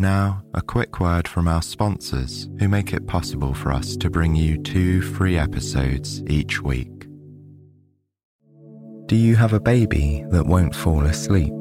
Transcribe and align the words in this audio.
Now, 0.00 0.42
a 0.54 0.62
quick 0.62 0.98
word 0.98 1.28
from 1.28 1.46
our 1.46 1.60
sponsors 1.60 2.48
who 2.58 2.70
make 2.70 2.94
it 2.94 3.06
possible 3.06 3.52
for 3.52 3.70
us 3.70 3.98
to 3.98 4.08
bring 4.08 4.34
you 4.34 4.56
two 4.56 5.02
free 5.02 5.36
episodes 5.36 6.22
each 6.22 6.62
week. 6.62 7.06
Do 9.04 9.14
you 9.14 9.36
have 9.36 9.52
a 9.52 9.60
baby 9.60 10.24
that 10.30 10.46
won't 10.46 10.74
fall 10.74 11.04
asleep? 11.04 11.52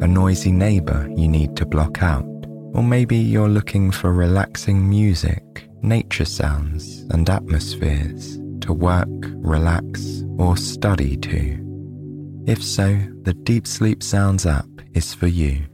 A 0.00 0.08
noisy 0.08 0.52
neighbour 0.52 1.06
you 1.14 1.28
need 1.28 1.54
to 1.58 1.66
block 1.66 2.02
out? 2.02 2.24
Or 2.72 2.82
maybe 2.82 3.18
you're 3.18 3.50
looking 3.50 3.90
for 3.90 4.10
relaxing 4.10 4.88
music, 4.88 5.68
nature 5.82 6.24
sounds, 6.24 7.00
and 7.10 7.28
atmospheres 7.28 8.38
to 8.62 8.72
work, 8.72 9.10
relax, 9.36 10.24
or 10.38 10.56
study 10.56 11.18
to? 11.18 12.42
If 12.46 12.64
so, 12.64 12.98
the 13.20 13.34
Deep 13.34 13.66
Sleep 13.66 14.02
Sounds 14.02 14.46
app 14.46 14.70
is 14.94 15.12
for 15.12 15.26
you. 15.26 15.66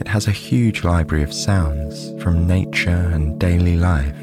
It 0.00 0.08
has 0.08 0.26
a 0.26 0.32
huge 0.32 0.82
library 0.82 1.22
of 1.22 1.32
sounds 1.32 2.12
from 2.22 2.46
nature 2.46 3.10
and 3.12 3.38
daily 3.38 3.76
life, 3.76 4.16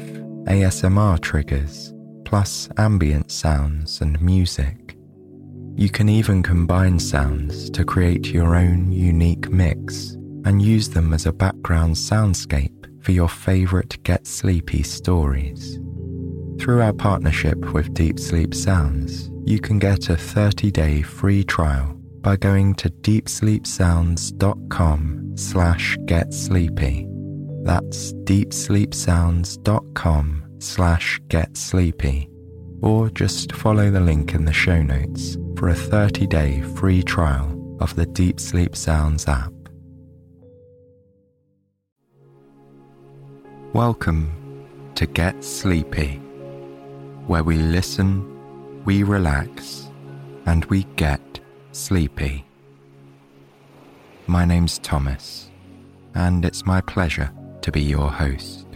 ASMR 0.46 1.20
triggers, 1.20 1.94
plus 2.24 2.68
ambient 2.76 3.30
sounds 3.30 4.00
and 4.00 4.20
music. 4.20 4.96
You 5.76 5.88
can 5.88 6.08
even 6.08 6.42
combine 6.42 6.98
sounds 6.98 7.70
to 7.70 7.84
create 7.84 8.26
your 8.26 8.56
own 8.56 8.90
unique 8.90 9.50
mix 9.50 10.16
and 10.44 10.60
use 10.60 10.88
them 10.88 11.14
as 11.14 11.26
a 11.26 11.32
background 11.32 11.94
soundscape 11.94 13.04
for 13.04 13.12
your 13.12 13.28
favorite 13.28 14.02
Get 14.02 14.26
Sleepy 14.26 14.82
stories. 14.82 15.78
Through 16.58 16.82
our 16.82 16.92
partnership 16.92 17.72
with 17.72 17.94
Deep 17.94 18.18
Sleep 18.18 18.52
Sounds, 18.52 19.30
you 19.44 19.60
can 19.60 19.78
get 19.78 20.08
a 20.08 20.16
30 20.16 20.72
day 20.72 21.02
free 21.02 21.44
trial 21.44 21.94
by 22.20 22.34
going 22.34 22.74
to 22.74 22.90
deepsleepsounds.com 22.90 25.27
slash 25.38 25.96
get 26.04 26.34
sleepy. 26.34 27.06
That's 27.62 28.12
deepsleepsounds.com 28.24 30.44
slash 30.58 31.20
get 31.28 31.56
sleepy. 31.56 32.28
Or 32.82 33.08
just 33.10 33.52
follow 33.52 33.90
the 33.90 34.00
link 34.00 34.34
in 34.34 34.44
the 34.44 34.52
show 34.52 34.82
notes 34.82 35.38
for 35.56 35.68
a 35.68 35.74
30 35.74 36.26
day 36.26 36.60
free 36.60 37.02
trial 37.02 37.54
of 37.80 37.94
the 37.94 38.06
Deep 38.06 38.40
Sleep 38.40 38.74
Sounds 38.74 39.28
app. 39.28 39.52
Welcome 43.72 44.32
to 44.96 45.06
Get 45.06 45.44
Sleepy, 45.44 46.16
where 47.26 47.44
we 47.44 47.58
listen, 47.58 48.84
we 48.84 49.04
relax, 49.04 49.88
and 50.46 50.64
we 50.64 50.82
get 50.96 51.20
sleepy. 51.72 52.47
My 54.30 54.44
name's 54.44 54.78
Thomas, 54.80 55.50
and 56.14 56.44
it's 56.44 56.66
my 56.66 56.82
pleasure 56.82 57.32
to 57.62 57.72
be 57.72 57.80
your 57.80 58.10
host. 58.10 58.66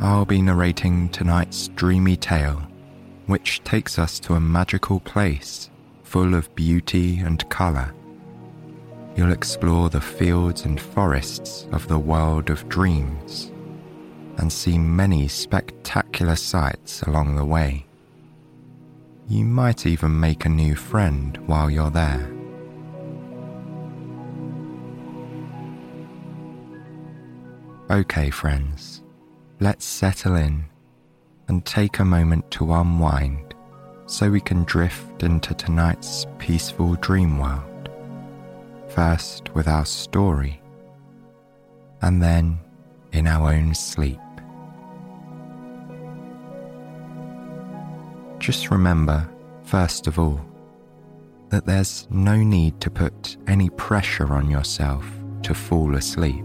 I'll 0.00 0.24
be 0.24 0.40
narrating 0.40 1.10
tonight's 1.10 1.68
dreamy 1.68 2.16
tale, 2.16 2.62
which 3.26 3.62
takes 3.62 3.98
us 3.98 4.18
to 4.20 4.36
a 4.36 4.40
magical 4.40 5.00
place 5.00 5.68
full 6.02 6.34
of 6.34 6.54
beauty 6.54 7.18
and 7.18 7.46
colour. 7.50 7.92
You'll 9.16 9.32
explore 9.32 9.90
the 9.90 10.00
fields 10.00 10.64
and 10.64 10.80
forests 10.80 11.68
of 11.72 11.88
the 11.88 11.98
world 11.98 12.48
of 12.48 12.66
dreams 12.70 13.52
and 14.38 14.50
see 14.50 14.78
many 14.78 15.28
spectacular 15.28 16.36
sights 16.36 17.02
along 17.02 17.36
the 17.36 17.44
way. 17.44 17.84
You 19.28 19.44
might 19.44 19.84
even 19.84 20.18
make 20.18 20.46
a 20.46 20.48
new 20.48 20.74
friend 20.74 21.36
while 21.46 21.68
you're 21.68 21.90
there. 21.90 22.35
Okay, 27.88 28.30
friends, 28.30 29.02
let's 29.60 29.84
settle 29.84 30.34
in 30.34 30.64
and 31.46 31.64
take 31.64 32.00
a 32.00 32.04
moment 32.04 32.50
to 32.50 32.72
unwind 32.72 33.54
so 34.06 34.28
we 34.28 34.40
can 34.40 34.64
drift 34.64 35.22
into 35.22 35.54
tonight's 35.54 36.26
peaceful 36.38 36.96
dream 36.96 37.38
world 37.38 37.76
first 38.88 39.54
with 39.54 39.68
our 39.68 39.84
story, 39.84 40.60
and 42.02 42.20
then 42.20 42.58
in 43.12 43.26
our 43.26 43.52
own 43.52 43.74
sleep. 43.74 44.18
Just 48.38 48.70
remember, 48.70 49.28
first 49.62 50.06
of 50.06 50.18
all, 50.18 50.40
that 51.50 51.66
there's 51.66 52.08
no 52.10 52.36
need 52.36 52.80
to 52.80 52.90
put 52.90 53.36
any 53.46 53.70
pressure 53.70 54.32
on 54.32 54.50
yourself 54.50 55.06
to 55.42 55.54
fall 55.54 55.94
asleep. 55.94 56.44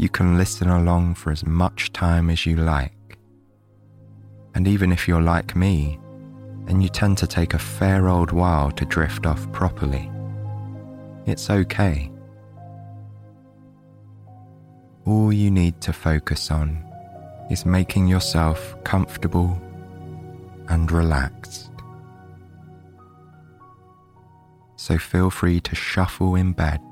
You 0.00 0.08
can 0.08 0.38
listen 0.38 0.70
along 0.70 1.16
for 1.16 1.30
as 1.30 1.44
much 1.44 1.92
time 1.92 2.30
as 2.30 2.46
you 2.46 2.56
like. 2.56 3.18
And 4.54 4.66
even 4.66 4.92
if 4.92 5.06
you're 5.06 5.20
like 5.20 5.54
me, 5.54 6.00
and 6.68 6.82
you 6.82 6.88
tend 6.88 7.18
to 7.18 7.26
take 7.26 7.52
a 7.52 7.58
fair 7.58 8.08
old 8.08 8.32
while 8.32 8.70
to 8.70 8.86
drift 8.86 9.26
off 9.26 9.52
properly. 9.52 10.10
It's 11.26 11.50
okay. 11.50 12.10
All 15.04 15.34
you 15.34 15.50
need 15.50 15.82
to 15.82 15.92
focus 15.92 16.50
on 16.50 16.82
is 17.50 17.66
making 17.66 18.06
yourself 18.06 18.82
comfortable 18.84 19.60
and 20.68 20.90
relaxed. 20.90 21.72
So 24.76 24.96
feel 24.96 25.28
free 25.28 25.60
to 25.60 25.74
shuffle 25.74 26.36
in 26.36 26.54
bed 26.54 26.89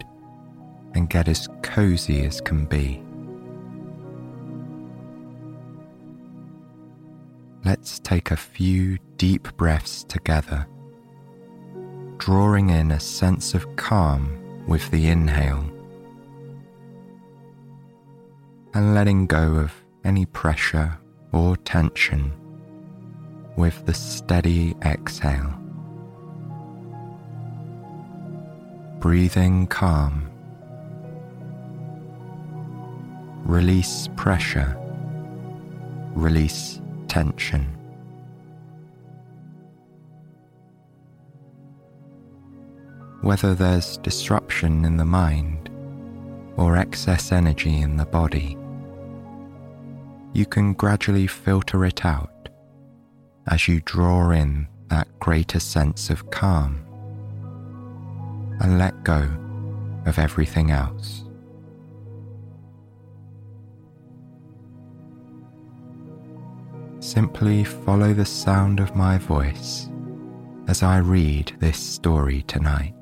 and 0.95 1.11
get 1.11 1.29
as 1.29 1.49
cozy 1.63 2.25
as 2.25 2.41
can 2.41 2.65
be. 2.65 3.03
let's 7.69 7.99
take 7.99 8.31
a 8.31 8.37
few 8.37 8.97
deep 9.19 9.55
breaths 9.59 10.03
together, 10.05 10.67
drawing 12.17 12.71
in 12.71 12.91
a 12.91 12.99
sense 12.99 13.53
of 13.53 13.77
calm 13.77 14.65
with 14.67 14.91
the 14.91 15.07
inhale 15.07 15.65
and 18.73 18.95
letting 18.95 19.27
go 19.27 19.57
of 19.57 19.73
any 20.03 20.25
pressure 20.25 20.99
or 21.33 21.59
tension 21.59 22.33
with 23.59 23.85
the 23.85 23.93
steady 23.93 24.75
exhale. 24.83 25.55
Breathing 28.99 29.67
calm. 29.67 30.31
Release 33.49 34.11
pressure. 34.15 34.77
Release 36.15 36.83
tension. 37.09 37.65
Whether 43.23 43.55
there's 43.55 43.97
disruption 43.97 44.85
in 44.85 44.99
the 44.99 45.07
mind 45.07 45.71
or 46.59 46.77
excess 46.77 47.33
energy 47.33 47.79
in 47.81 47.97
the 47.97 48.05
body, 48.05 48.59
you 50.35 50.45
can 50.45 50.75
gradually 50.75 51.27
filter 51.27 51.87
it 51.87 52.05
out 52.05 52.51
as 53.51 53.67
you 53.67 53.81
draw 53.87 54.29
in 54.31 54.69
that 54.89 55.09
greater 55.21 55.59
sense 55.59 56.11
of 56.11 56.31
calm 56.31 56.85
and 58.61 58.79
let 58.79 59.03
go 59.05 59.27
of 60.05 60.19
everything 60.19 60.71
else. 60.71 61.25
Simply 67.19 67.65
follow 67.65 68.15
the 68.15 68.25
sound 68.25 68.79
of 68.79 68.95
my 68.95 69.19
voice 69.19 69.91
as 70.69 70.85
I 70.85 70.99
read 70.99 71.53
this 71.59 71.77
story 71.77 72.43
tonight. 72.43 72.95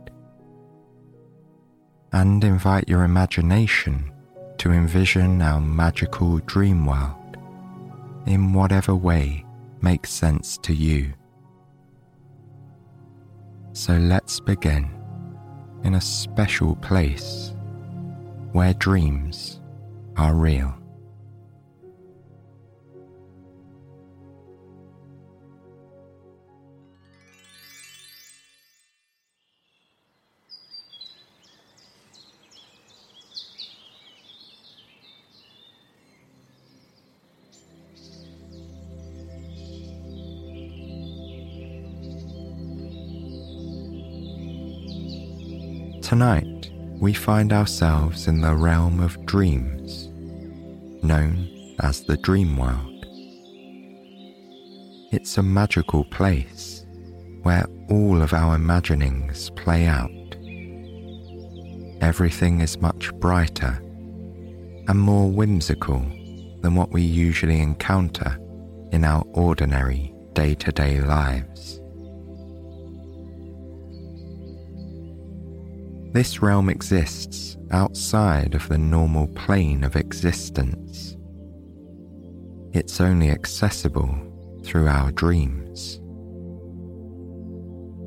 And 2.14 2.42
invite 2.42 2.88
your 2.88 3.04
imagination 3.04 4.10
to 4.56 4.72
envision 4.72 5.42
our 5.42 5.60
magical 5.60 6.38
dream 6.46 6.86
world 6.86 7.36
in 8.24 8.54
whatever 8.54 8.94
way 8.94 9.44
makes 9.82 10.12
sense 10.12 10.56
to 10.62 10.72
you. 10.72 11.12
So 13.74 13.98
let's 13.98 14.40
begin 14.40 14.88
in 15.84 15.94
a 15.94 16.00
special 16.00 16.74
place 16.76 17.54
where 18.52 18.72
dreams 18.72 19.60
are 20.16 20.34
real. 20.34 20.74
Tonight, 46.06 46.70
we 47.00 47.12
find 47.12 47.52
ourselves 47.52 48.28
in 48.28 48.40
the 48.40 48.54
realm 48.54 49.00
of 49.00 49.26
dreams, 49.26 50.06
known 51.02 51.48
as 51.80 52.04
the 52.04 52.16
dream 52.18 52.56
world. 52.56 53.04
It's 55.10 55.36
a 55.36 55.42
magical 55.42 56.04
place 56.04 56.86
where 57.42 57.66
all 57.90 58.22
of 58.22 58.32
our 58.32 58.54
imaginings 58.54 59.50
play 59.56 59.86
out. 59.86 60.08
Everything 62.00 62.60
is 62.60 62.80
much 62.80 63.12
brighter 63.14 63.82
and 64.86 65.00
more 65.00 65.28
whimsical 65.28 65.98
than 66.60 66.76
what 66.76 66.92
we 66.92 67.02
usually 67.02 67.60
encounter 67.60 68.38
in 68.92 69.02
our 69.02 69.24
ordinary 69.32 70.14
day 70.34 70.54
to 70.54 70.70
day 70.70 71.00
lives. 71.00 71.80
This 76.16 76.40
realm 76.40 76.70
exists 76.70 77.58
outside 77.72 78.54
of 78.54 78.66
the 78.70 78.78
normal 78.78 79.26
plane 79.26 79.84
of 79.84 79.96
existence. 79.96 81.14
It's 82.72 83.02
only 83.02 83.28
accessible 83.28 84.16
through 84.64 84.88
our 84.88 85.12
dreams. 85.12 86.00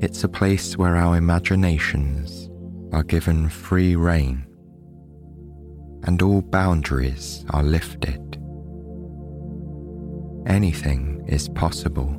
It's 0.02 0.24
a 0.24 0.28
place 0.28 0.76
where 0.76 0.96
our 0.96 1.18
imaginations 1.18 2.50
are 2.92 3.04
given 3.04 3.48
free 3.48 3.94
rein 3.94 4.44
and 6.02 6.20
all 6.20 6.42
boundaries 6.42 7.44
are 7.50 7.62
lifted. 7.62 8.38
Anything 10.48 11.24
is 11.28 11.48
possible. 11.50 12.10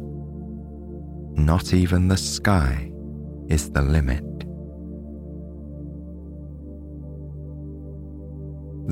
Not 1.34 1.74
even 1.74 2.08
the 2.08 2.16
sky 2.16 2.94
is 3.50 3.70
the 3.72 3.82
limit. 3.82 4.31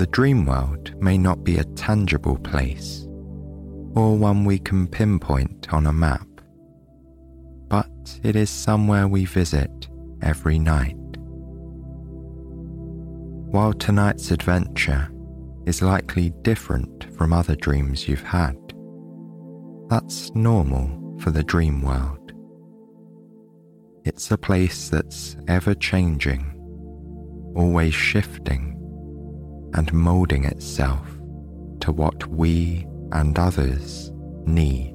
The 0.00 0.06
dream 0.06 0.46
world 0.46 0.94
may 1.02 1.18
not 1.18 1.44
be 1.44 1.58
a 1.58 1.64
tangible 1.76 2.38
place 2.38 3.06
or 3.94 4.16
one 4.16 4.46
we 4.46 4.58
can 4.58 4.88
pinpoint 4.88 5.74
on 5.74 5.86
a 5.86 5.92
map, 5.92 6.26
but 7.68 8.18
it 8.22 8.34
is 8.34 8.48
somewhere 8.48 9.06
we 9.06 9.26
visit 9.26 9.88
every 10.22 10.58
night. 10.58 10.96
While 13.52 13.74
tonight's 13.74 14.30
adventure 14.30 15.10
is 15.66 15.82
likely 15.82 16.32
different 16.40 17.14
from 17.18 17.34
other 17.34 17.54
dreams 17.56 18.08
you've 18.08 18.22
had, 18.22 18.56
that's 19.90 20.34
normal 20.34 21.18
for 21.20 21.30
the 21.30 21.44
dream 21.44 21.82
world. 21.82 22.32
It's 24.06 24.30
a 24.30 24.38
place 24.38 24.88
that's 24.88 25.36
ever 25.46 25.74
changing, 25.74 26.54
always 27.54 27.92
shifting 27.92 28.79
and 29.74 29.92
moulding 29.92 30.44
itself 30.44 31.06
to 31.80 31.92
what 31.92 32.26
we 32.28 32.86
and 33.12 33.38
others 33.38 34.10
need. 34.46 34.94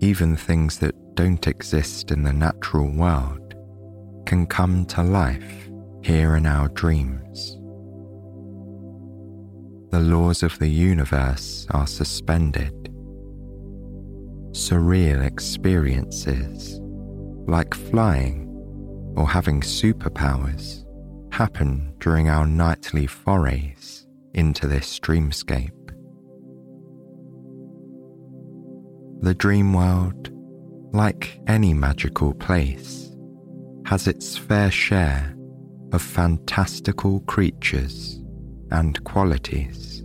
Even 0.00 0.36
things 0.36 0.78
that 0.78 0.94
don't 1.14 1.46
exist 1.46 2.10
in 2.10 2.22
the 2.22 2.32
natural 2.32 2.90
world 2.90 3.54
can 4.26 4.46
come 4.46 4.84
to 4.86 5.02
life 5.02 5.68
here 6.02 6.36
in 6.36 6.46
our 6.46 6.68
dreams. 6.68 7.56
The 9.90 10.00
laws 10.00 10.42
of 10.42 10.58
the 10.58 10.68
universe 10.68 11.66
are 11.70 11.86
suspended. 11.86 12.72
Surreal 14.52 15.24
experiences, 15.24 16.78
like 17.46 17.72
flying 17.72 18.45
or 19.16 19.26
having 19.26 19.62
superpowers 19.62 20.84
happen 21.32 21.92
during 21.98 22.28
our 22.28 22.46
nightly 22.46 23.06
forays 23.06 24.06
into 24.34 24.66
this 24.66 25.00
dreamscape. 25.00 25.70
The 29.22 29.34
dream 29.34 29.72
world, 29.72 30.30
like 30.92 31.40
any 31.46 31.72
magical 31.72 32.34
place, 32.34 33.10
has 33.86 34.06
its 34.06 34.36
fair 34.36 34.70
share 34.70 35.34
of 35.92 36.02
fantastical 36.02 37.20
creatures 37.20 38.22
and 38.70 39.02
qualities. 39.04 40.02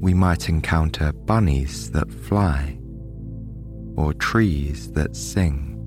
We 0.00 0.12
might 0.14 0.48
encounter 0.48 1.12
bunnies 1.12 1.90
that 1.92 2.12
fly 2.12 2.78
or 3.96 4.12
trees 4.14 4.92
that 4.92 5.16
sing 5.16 5.77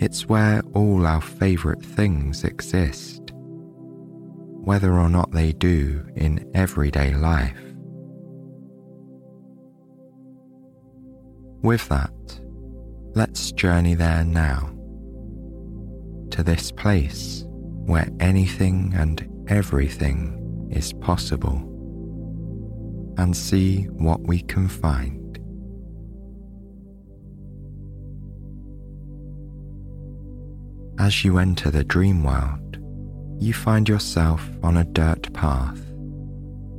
it's 0.00 0.28
where 0.28 0.62
all 0.74 1.06
our 1.06 1.20
favourite 1.20 1.82
things 1.82 2.44
exist, 2.44 3.32
whether 4.64 4.92
or 4.94 5.08
not 5.08 5.30
they 5.32 5.52
do 5.52 6.04
in 6.16 6.50
everyday 6.54 7.14
life. 7.14 7.60
With 11.62 11.88
that, 11.88 12.12
let's 13.14 13.52
journey 13.52 13.94
there 13.94 14.24
now, 14.24 14.70
to 16.30 16.42
this 16.42 16.70
place 16.70 17.44
where 17.46 18.08
anything 18.20 18.92
and 18.96 19.26
everything 19.48 20.68
is 20.70 20.92
possible, 20.94 21.70
and 23.16 23.34
see 23.36 23.84
what 23.84 24.20
we 24.22 24.40
can 24.40 24.68
find. 24.68 25.23
As 30.98 31.24
you 31.24 31.38
enter 31.38 31.70
the 31.70 31.84
dream 31.84 32.22
world, 32.22 32.78
you 33.40 33.52
find 33.52 33.88
yourself 33.88 34.48
on 34.62 34.76
a 34.76 34.84
dirt 34.84 35.32
path, 35.32 35.80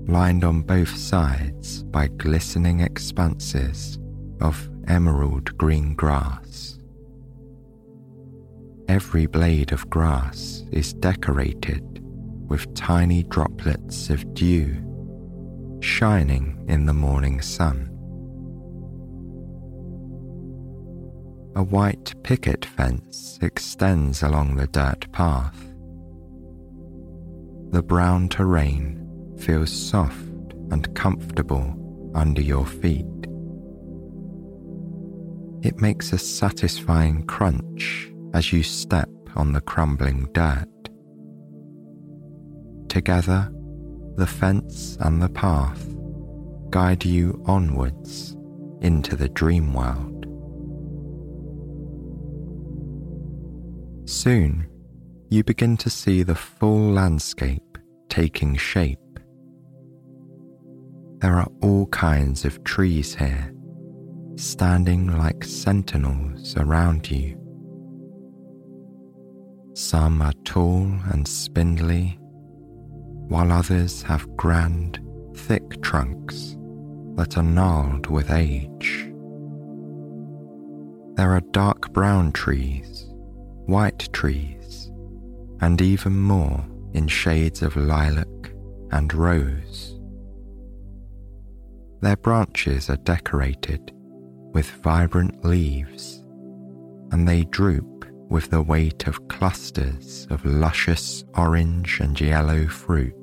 lined 0.07 0.43
on 0.43 0.61
both 0.61 0.95
sides 0.95 1.83
by 1.83 2.07
glistening 2.07 2.79
expanses 2.79 3.99
of 4.39 4.69
emerald 4.87 5.57
green 5.57 5.95
grass. 5.95 6.79
Every 8.87 9.25
blade 9.25 9.71
of 9.73 9.89
grass 9.89 10.63
is 10.71 10.93
decorated 10.93 11.83
with 12.47 12.73
tiny 12.73 13.23
droplets 13.23 14.09
of 14.09 14.33
dew 14.33 14.81
shining 15.81 16.63
in 16.67 16.85
the 16.85 16.93
morning 16.93 17.41
sun. 17.41 17.94
A 21.57 21.63
white 21.63 22.13
picket 22.21 22.65
fence 22.65 23.39
extends 23.41 24.21
along 24.21 24.57
the 24.57 24.67
dirt 24.67 25.09
path. 25.13 25.57
The 27.71 27.81
brown 27.81 28.27
terrain 28.27 29.35
feels 29.37 29.71
soft 29.71 30.53
and 30.71 30.93
comfortable 30.95 32.11
under 32.13 32.41
your 32.41 32.65
feet. 32.65 33.05
It 35.61 35.79
makes 35.79 36.11
a 36.11 36.17
satisfying 36.17 37.25
crunch 37.25 38.11
as 38.33 38.51
you 38.51 38.61
step 38.61 39.09
on 39.37 39.53
the 39.53 39.61
crumbling 39.61 40.27
dirt. 40.33 40.67
Together, 42.89 43.49
the 44.17 44.27
fence 44.27 44.97
and 44.99 45.21
the 45.21 45.29
path 45.29 45.87
guide 46.69 47.05
you 47.05 47.41
onwards 47.45 48.35
into 48.81 49.15
the 49.15 49.29
dream 49.29 49.73
world. 49.73 50.14
Soon, 54.05 54.67
you 55.31 55.43
begin 55.43 55.77
to 55.77 55.89
see 55.89 56.21
the 56.21 56.35
full 56.35 56.91
landscape 56.91 57.79
taking 58.07 58.55
shape. 58.55 58.99
There 61.17 61.33
are 61.39 61.49
all 61.63 61.87
kinds 61.87 62.45
of 62.45 62.63
trees 62.63 63.15
here, 63.15 63.51
standing 64.35 65.17
like 65.17 65.43
sentinels 65.43 66.55
around 66.55 67.09
you. 67.09 67.35
Some 69.73 70.21
are 70.21 70.33
tall 70.43 70.83
and 71.11 71.27
spindly, 71.27 72.19
while 73.27 73.51
others 73.51 74.03
have 74.03 74.37
grand, 74.37 74.99
thick 75.35 75.81
trunks 75.81 76.55
that 77.15 77.37
are 77.37 77.43
gnarled 77.43 78.05
with 78.05 78.29
age. 78.29 79.11
There 81.15 81.31
are 81.31 81.41
dark 81.51 81.91
brown 81.91 82.33
trees 82.33 82.94
white 83.65 84.11
trees, 84.13 84.91
and 85.61 85.81
even 85.81 86.17
more 86.17 86.65
in 86.93 87.07
shades 87.07 87.61
of 87.61 87.75
lilac 87.75 88.27
and 88.91 89.13
rose. 89.13 89.99
Their 92.01 92.17
branches 92.17 92.89
are 92.89 92.97
decorated 92.97 93.91
with 94.53 94.69
vibrant 94.83 95.43
leaves, 95.43 96.23
and 97.11 97.27
they 97.27 97.43
droop 97.45 98.05
with 98.29 98.49
the 98.49 98.61
weight 98.61 99.07
of 99.07 99.27
clusters 99.27 100.27
of 100.29 100.45
luscious 100.45 101.23
orange 101.35 101.99
and 101.99 102.19
yellow 102.19 102.67
fruit. 102.67 103.13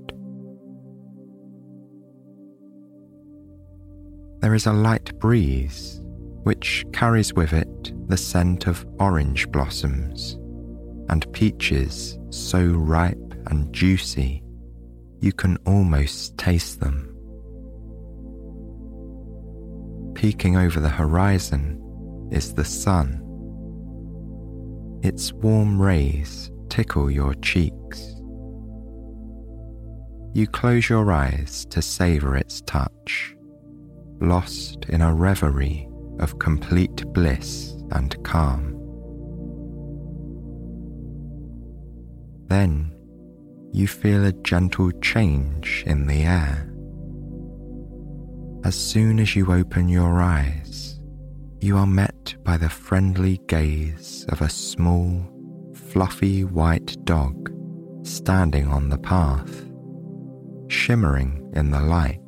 There 4.41 4.55
is 4.55 4.67
a 4.67 4.73
light 4.73 5.17
breeze 5.19 6.01
which 6.43 6.85
carries 6.93 7.33
with 7.33 7.53
it 7.53 7.92
the 8.07 8.17
scent 8.17 8.67
of 8.67 8.87
orange 8.99 9.51
blossoms 9.51 10.39
and 11.09 11.31
peaches 11.33 12.19
so 12.31 12.65
ripe 12.65 13.35
and 13.47 13.73
juicy 13.73 14.43
you 15.23 15.33
can 15.33 15.57
almost 15.67 16.37
taste 16.37 16.81
them. 16.81 17.09
Peeking 20.15 20.57
over 20.57 20.81
the 20.81 20.89
horizon 20.89 21.79
is 22.33 22.55
the 22.55 22.65
sun. 22.65 23.21
Its 25.05 25.33
warm 25.33 25.81
rays 25.81 26.51
tickle 26.69 27.09
your 27.09 27.35
cheeks. 27.35 28.17
You 30.35 30.49
close 30.49 30.89
your 30.89 31.13
eyes 31.13 31.67
to 31.67 31.81
savour 31.81 32.37
its 32.37 32.61
touch, 32.63 33.37
lost 34.21 34.87
in 34.89 35.03
a 35.03 35.15
reverie 35.15 35.89
of 36.19 36.39
complete 36.41 37.05
bliss 37.13 37.72
and 37.93 38.23
calm. 38.25 38.79
Then 42.49 42.93
you 43.73 43.87
feel 43.87 44.25
a 44.27 44.33
gentle 44.33 44.91
change 45.01 45.85
in 45.87 46.07
the 46.07 46.25
air. 46.25 46.69
As 48.65 48.75
soon 48.75 49.19
as 49.19 49.35
you 49.35 49.53
open 49.53 49.89
your 49.89 50.21
eyes, 50.21 51.01
you 51.61 51.77
are 51.77 51.87
met 51.87 52.35
by 52.45 52.57
the 52.57 52.69
friendly 52.69 53.41
gaze 53.47 54.27
of 54.29 54.43
a 54.43 54.51
small, 54.51 55.23
fluffy 55.75 56.45
white 56.45 56.97
dog 57.05 57.51
standing 58.03 58.67
on 58.67 58.89
the 58.89 58.99
path, 58.99 59.65
shimmering 60.69 61.51
in 61.55 61.71
the 61.71 61.81
light. 61.81 62.19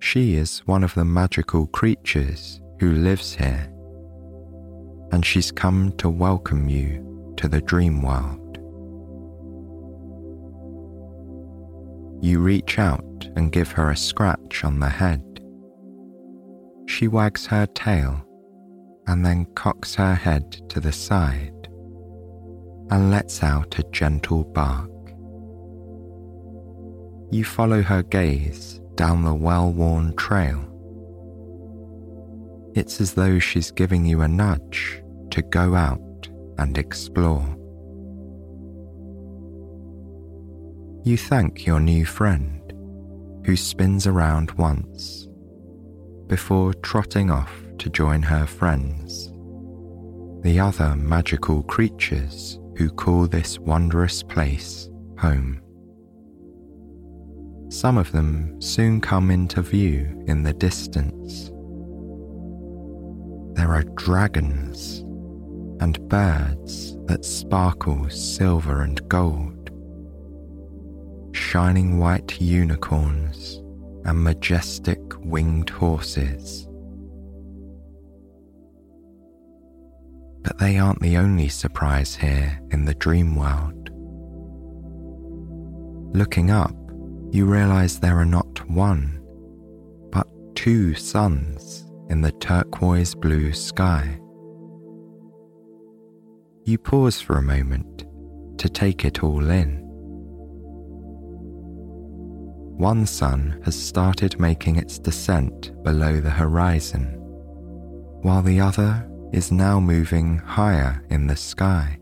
She 0.00 0.36
is 0.36 0.60
one 0.60 0.84
of 0.84 0.94
the 0.94 1.04
magical 1.04 1.66
creatures 1.66 2.60
who 2.78 2.92
lives 2.92 3.34
here, 3.34 3.72
and 5.12 5.24
she's 5.24 5.50
come 5.50 5.92
to 5.98 6.08
welcome 6.08 6.68
you 6.68 7.34
to 7.36 7.48
the 7.48 7.60
dream 7.60 8.02
world. 8.02 8.58
You 12.22 12.40
reach 12.40 12.78
out 12.78 13.28
and 13.36 13.52
give 13.52 13.70
her 13.72 13.90
a 13.90 13.96
scratch 13.96 14.64
on 14.64 14.80
the 14.80 14.88
head. 14.88 15.22
She 16.86 17.08
wags 17.08 17.46
her 17.46 17.66
tail 17.66 18.22
and 19.06 19.24
then 19.24 19.46
cocks 19.54 19.94
her 19.94 20.14
head 20.14 20.52
to 20.70 20.80
the 20.80 20.92
side 20.92 21.52
and 22.90 23.10
lets 23.10 23.42
out 23.42 23.78
a 23.78 23.82
gentle 23.90 24.44
bark. 24.44 24.90
You 27.30 27.44
follow 27.44 27.82
her 27.82 28.02
gaze 28.02 28.80
down 28.94 29.24
the 29.24 29.34
well 29.34 29.72
worn 29.72 30.14
trail. 30.16 30.64
It's 32.76 33.00
as 33.00 33.14
though 33.14 33.38
she's 33.38 33.70
giving 33.70 34.04
you 34.04 34.20
a 34.20 34.28
nudge 34.28 35.02
to 35.30 35.40
go 35.40 35.74
out 35.74 36.28
and 36.58 36.76
explore. 36.76 37.56
You 41.02 41.16
thank 41.16 41.64
your 41.64 41.80
new 41.80 42.04
friend, 42.04 42.60
who 43.46 43.56
spins 43.56 44.06
around 44.06 44.50
once, 44.58 45.26
before 46.26 46.74
trotting 46.74 47.30
off 47.30 47.50
to 47.78 47.88
join 47.88 48.20
her 48.20 48.46
friends, 48.46 49.32
the 50.42 50.60
other 50.60 50.94
magical 50.96 51.62
creatures 51.62 52.58
who 52.76 52.90
call 52.90 53.26
this 53.26 53.58
wondrous 53.58 54.22
place 54.22 54.90
home. 55.18 55.62
Some 57.70 57.96
of 57.96 58.12
them 58.12 58.60
soon 58.60 59.00
come 59.00 59.30
into 59.30 59.62
view 59.62 60.22
in 60.26 60.42
the 60.42 60.52
distance. 60.52 61.50
There 63.56 63.72
are 63.72 63.84
dragons 63.94 64.98
and 65.80 65.98
birds 66.10 66.94
that 67.06 67.24
sparkle 67.24 68.10
silver 68.10 68.82
and 68.82 69.00
gold 69.08 69.70
shining 71.32 71.98
white 71.98 72.38
unicorns 72.38 73.62
and 74.04 74.22
majestic 74.22 75.00
winged 75.20 75.70
horses. 75.70 76.68
But 80.42 80.58
they 80.58 80.76
aren't 80.76 81.00
the 81.00 81.16
only 81.16 81.48
surprise 81.48 82.14
here 82.14 82.60
in 82.72 82.84
the 82.84 82.94
dream 82.94 83.36
world. 83.36 83.88
Looking 86.14 86.50
up, 86.50 86.76
you 87.30 87.46
realize 87.46 88.00
there 88.00 88.18
are 88.18 88.26
not 88.26 88.68
one, 88.68 89.22
but 90.12 90.26
two 90.54 90.92
suns 90.94 91.85
in 92.08 92.20
the 92.20 92.32
turquoise 92.32 93.14
blue 93.14 93.52
sky. 93.52 94.18
You 96.64 96.78
pause 96.78 97.20
for 97.20 97.38
a 97.38 97.42
moment 97.42 98.06
to 98.58 98.68
take 98.68 99.04
it 99.04 99.22
all 99.22 99.50
in. 99.50 99.82
One 102.78 103.06
sun 103.06 103.60
has 103.64 103.80
started 103.80 104.38
making 104.38 104.76
its 104.76 104.98
descent 104.98 105.72
below 105.82 106.20
the 106.20 106.30
horizon, 106.30 107.14
while 108.22 108.42
the 108.42 108.60
other 108.60 109.08
is 109.32 109.50
now 109.50 109.80
moving 109.80 110.38
higher 110.38 111.04
in 111.10 111.26
the 111.26 111.36
sky. 111.36 111.98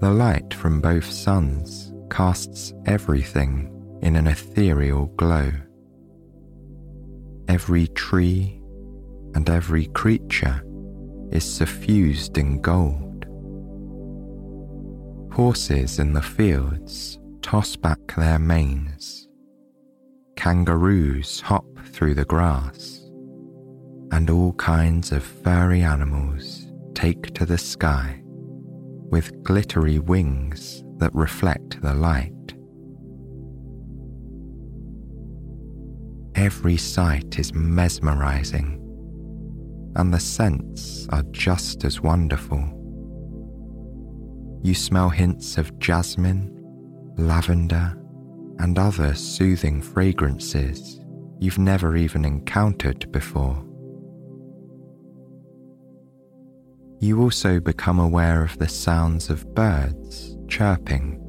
The 0.00 0.10
light 0.10 0.52
from 0.54 0.80
both 0.80 1.04
suns 1.04 1.92
casts 2.10 2.72
everything 2.86 3.70
in 4.02 4.16
an 4.16 4.26
ethereal 4.26 5.06
glow. 5.16 5.50
Every 7.48 7.88
tree 7.88 8.60
and 9.34 9.48
every 9.50 9.86
creature 9.86 10.62
is 11.30 11.44
suffused 11.44 12.38
in 12.38 12.60
gold. 12.60 13.26
Horses 15.32 15.98
in 15.98 16.12
the 16.12 16.22
fields 16.22 17.18
toss 17.42 17.76
back 17.76 17.98
their 18.16 18.38
manes. 18.38 19.28
Kangaroos 20.36 21.40
hop 21.40 21.66
through 21.86 22.14
the 22.14 22.24
grass. 22.24 23.00
And 24.12 24.30
all 24.30 24.52
kinds 24.54 25.12
of 25.12 25.24
furry 25.24 25.82
animals 25.82 26.66
take 26.94 27.34
to 27.34 27.44
the 27.44 27.58
sky 27.58 28.22
with 29.10 29.42
glittery 29.42 29.98
wings 29.98 30.84
that 30.98 31.14
reflect 31.14 31.80
the 31.82 31.94
light. 31.94 32.43
Every 36.44 36.76
sight 36.76 37.38
is 37.38 37.54
mesmerizing, 37.54 38.68
and 39.96 40.12
the 40.12 40.20
scents 40.20 41.08
are 41.10 41.24
just 41.32 41.84
as 41.84 42.00
wonderful 42.00 42.74
you 44.64 44.74
smell 44.74 45.10
hints 45.10 45.58
of 45.58 45.78
jasmine, 45.78 46.50
lavender, 47.18 47.94
and 48.60 48.78
other 48.78 49.14
soothing 49.14 49.82
fragrances 49.82 51.00
you've 51.38 51.58
never 51.58 51.98
even 51.98 52.24
encountered 52.24 53.12
before. 53.12 53.62
You 57.00 57.20
also 57.20 57.60
become 57.60 57.98
aware 57.98 58.42
of 58.42 58.56
the 58.58 58.68
sounds 58.68 59.28
of 59.28 59.54
birds 59.54 60.38
chirping 60.48 61.20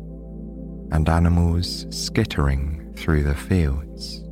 and 0.94 1.10
animals 1.10 1.86
skittering 1.90 2.94
through 2.96 3.24
the 3.24 3.36
fields. 3.36 4.25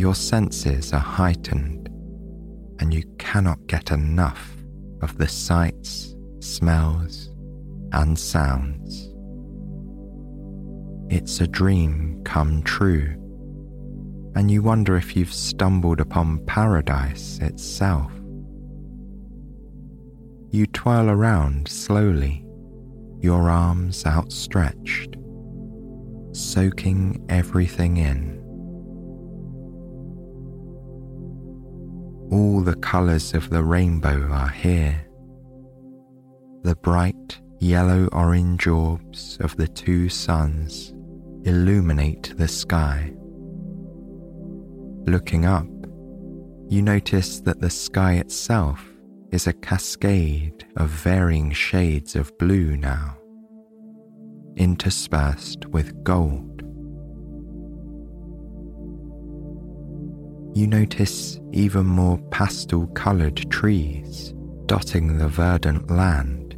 Your 0.00 0.14
senses 0.14 0.94
are 0.94 0.98
heightened 0.98 1.90
and 2.80 2.94
you 2.94 3.02
cannot 3.18 3.66
get 3.66 3.90
enough 3.90 4.50
of 5.02 5.18
the 5.18 5.28
sights, 5.28 6.16
smells, 6.38 7.28
and 7.92 8.18
sounds. 8.18 9.12
It's 11.10 11.42
a 11.42 11.46
dream 11.46 12.22
come 12.24 12.62
true, 12.62 13.08
and 14.36 14.50
you 14.50 14.62
wonder 14.62 14.96
if 14.96 15.14
you've 15.16 15.34
stumbled 15.34 16.00
upon 16.00 16.46
paradise 16.46 17.38
itself. 17.42 18.10
You 20.50 20.66
twirl 20.72 21.10
around 21.10 21.68
slowly, 21.68 22.42
your 23.20 23.50
arms 23.50 24.06
outstretched, 24.06 25.16
soaking 26.32 27.22
everything 27.28 27.98
in. 27.98 28.39
All 32.30 32.60
the 32.60 32.76
colours 32.76 33.34
of 33.34 33.50
the 33.50 33.64
rainbow 33.64 34.28
are 34.30 34.48
here. 34.48 35.04
The 36.62 36.76
bright 36.76 37.40
yellow 37.58 38.08
orange 38.12 38.68
orbs 38.68 39.36
of 39.40 39.56
the 39.56 39.66
two 39.66 40.08
suns 40.08 40.94
illuminate 41.44 42.34
the 42.36 42.46
sky. 42.46 43.12
Looking 45.06 45.44
up, 45.44 45.66
you 46.68 46.82
notice 46.82 47.40
that 47.40 47.60
the 47.60 47.70
sky 47.70 48.14
itself 48.14 48.84
is 49.32 49.48
a 49.48 49.52
cascade 49.52 50.66
of 50.76 50.88
varying 50.88 51.50
shades 51.50 52.14
of 52.14 52.36
blue 52.38 52.76
now, 52.76 53.16
interspersed 54.56 55.66
with 55.66 56.04
gold. 56.04 56.49
You 60.52 60.66
notice 60.66 61.38
even 61.52 61.86
more 61.86 62.18
pastel 62.30 62.88
coloured 62.88 63.50
trees 63.50 64.34
dotting 64.66 65.18
the 65.18 65.28
verdant 65.28 65.90
land, 65.90 66.54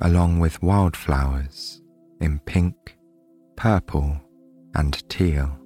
along 0.00 0.38
with 0.38 0.62
wildflowers 0.62 1.82
in 2.20 2.38
pink, 2.40 2.96
purple, 3.56 4.20
and 4.74 5.08
teal. 5.08 5.56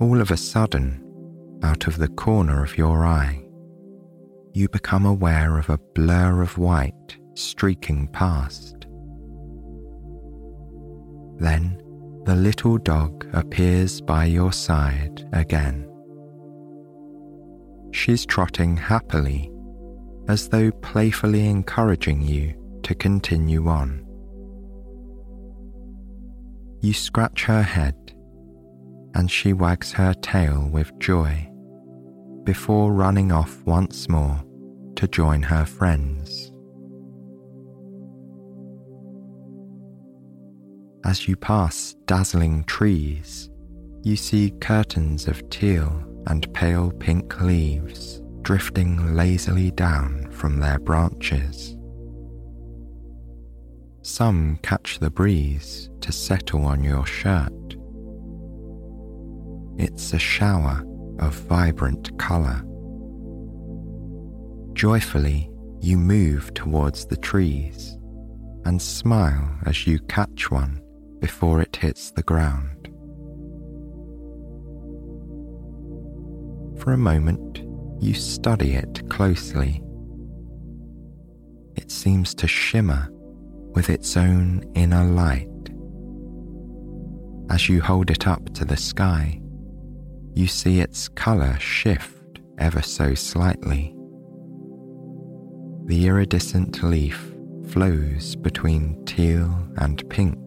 All 0.00 0.20
of 0.20 0.30
a 0.30 0.36
sudden, 0.36 1.02
out 1.62 1.86
of 1.86 1.98
the 1.98 2.08
corner 2.08 2.62
of 2.62 2.78
your 2.78 3.04
eye, 3.04 3.42
you 4.52 4.68
become 4.68 5.06
aware 5.06 5.58
of 5.58 5.70
a 5.70 5.78
blur 5.94 6.40
of 6.40 6.56
white 6.56 7.18
streaking 7.34 8.08
past. 8.08 8.86
Then 11.38 11.82
the 12.26 12.34
little 12.34 12.76
dog 12.76 13.24
appears 13.34 14.00
by 14.00 14.24
your 14.24 14.52
side 14.52 15.28
again. 15.32 15.88
She's 17.92 18.26
trotting 18.26 18.76
happily, 18.76 19.48
as 20.26 20.48
though 20.48 20.72
playfully 20.72 21.46
encouraging 21.46 22.20
you 22.22 22.80
to 22.82 22.96
continue 22.96 23.68
on. 23.68 24.04
You 26.80 26.92
scratch 26.92 27.44
her 27.44 27.62
head 27.62 27.94
and 29.14 29.30
she 29.30 29.52
wags 29.52 29.92
her 29.92 30.12
tail 30.14 30.68
with 30.72 30.98
joy 30.98 31.48
before 32.42 32.92
running 32.92 33.30
off 33.30 33.62
once 33.64 34.08
more 34.08 34.42
to 34.96 35.06
join 35.06 35.42
her 35.42 35.64
friends. 35.64 36.45
As 41.06 41.28
you 41.28 41.36
pass 41.36 41.94
dazzling 42.06 42.64
trees, 42.64 43.48
you 44.02 44.16
see 44.16 44.52
curtains 44.60 45.28
of 45.28 45.48
teal 45.50 46.04
and 46.26 46.52
pale 46.52 46.90
pink 46.90 47.40
leaves 47.40 48.20
drifting 48.42 49.14
lazily 49.14 49.70
down 49.70 50.28
from 50.32 50.58
their 50.58 50.80
branches. 50.80 51.76
Some 54.02 54.58
catch 54.62 54.98
the 54.98 55.10
breeze 55.10 55.88
to 56.00 56.10
settle 56.12 56.64
on 56.64 56.82
your 56.82 57.06
shirt 57.06 57.52
it's 59.78 60.14
a 60.14 60.18
shower 60.18 60.82
of 61.18 61.34
vibrant 61.34 62.18
colour. 62.18 62.62
Joyfully, 64.72 65.50
you 65.80 65.98
move 65.98 66.54
towards 66.54 67.04
the 67.04 67.16
trees 67.16 67.98
and 68.64 68.80
smile 68.80 69.48
as 69.66 69.86
you 69.86 69.98
catch 70.08 70.50
one 70.50 70.80
before 71.26 71.60
it 71.60 71.74
hits 71.74 72.12
the 72.12 72.22
ground. 72.22 72.86
For 76.78 76.92
a 76.92 76.96
moment, 76.96 77.64
you 78.00 78.14
study 78.14 78.74
it 78.74 79.02
closely. 79.10 79.82
It 81.74 81.90
seems 81.90 82.32
to 82.36 82.46
shimmer 82.46 83.08
with 83.74 83.90
its 83.90 84.16
own 84.16 84.62
inner 84.76 85.02
light. 85.02 85.48
As 87.50 87.68
you 87.68 87.82
hold 87.82 88.08
it 88.12 88.28
up 88.28 88.54
to 88.54 88.64
the 88.64 88.76
sky, 88.76 89.40
you 90.32 90.46
see 90.46 90.78
its 90.78 91.08
colour 91.08 91.58
shift 91.58 92.38
ever 92.58 92.82
so 92.82 93.16
slightly. 93.16 93.96
The 95.86 96.06
iridescent 96.06 96.84
leaf 96.84 97.34
flows 97.66 98.36
between 98.36 99.04
teal 99.06 99.50
and 99.78 100.08
pink 100.08 100.38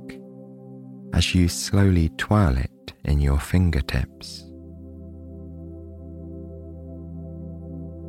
as 1.14 1.34
you 1.34 1.48
slowly 1.48 2.10
twirl 2.18 2.58
it 2.58 2.94
in 3.06 3.20
your 3.20 3.40
fingertips. 3.40 4.46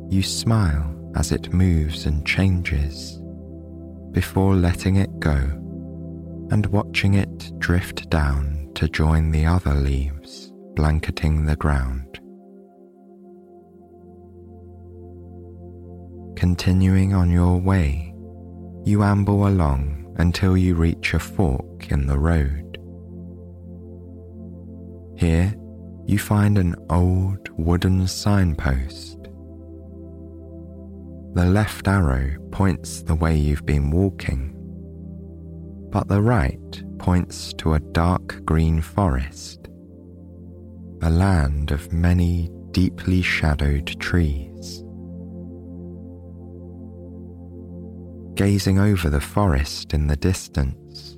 You 0.09 0.23
smile 0.23 1.11
as 1.15 1.31
it 1.31 1.53
moves 1.53 2.05
and 2.05 2.25
changes 2.25 3.19
before 4.11 4.55
letting 4.55 4.97
it 4.97 5.19
go 5.19 5.37
and 6.51 6.65
watching 6.67 7.13
it 7.13 7.57
drift 7.59 8.09
down 8.09 8.69
to 8.75 8.89
join 8.89 9.31
the 9.31 9.45
other 9.45 9.73
leaves 9.73 10.51
blanketing 10.75 11.45
the 11.45 11.55
ground. 11.55 12.19
Continuing 16.37 17.13
on 17.13 17.29
your 17.29 17.57
way, 17.59 18.13
you 18.83 19.03
amble 19.03 19.47
along 19.47 20.15
until 20.17 20.57
you 20.57 20.75
reach 20.75 21.13
a 21.13 21.19
fork 21.19 21.91
in 21.91 22.07
the 22.07 22.17
road. 22.17 22.70
Here, 25.21 25.53
you 26.07 26.17
find 26.17 26.57
an 26.57 26.73
old 26.89 27.47
wooden 27.51 28.07
signpost. 28.07 29.19
The 31.35 31.45
left 31.45 31.87
arrow 31.87 32.37
points 32.49 33.03
the 33.03 33.13
way 33.13 33.37
you've 33.37 33.63
been 33.63 33.91
walking, 33.91 34.55
but 35.91 36.07
the 36.07 36.23
right 36.23 36.83
points 36.97 37.53
to 37.59 37.75
a 37.75 37.79
dark 37.79 38.43
green 38.45 38.81
forest 38.81 39.59
a 41.03 41.09
land 41.11 41.69
of 41.69 41.93
many 41.93 42.49
deeply 42.71 43.21
shadowed 43.21 43.99
trees. 43.99 44.83
Gazing 48.33 48.79
over 48.79 49.11
the 49.11 49.21
forest 49.21 49.93
in 49.93 50.07
the 50.07 50.15
distance, 50.15 51.15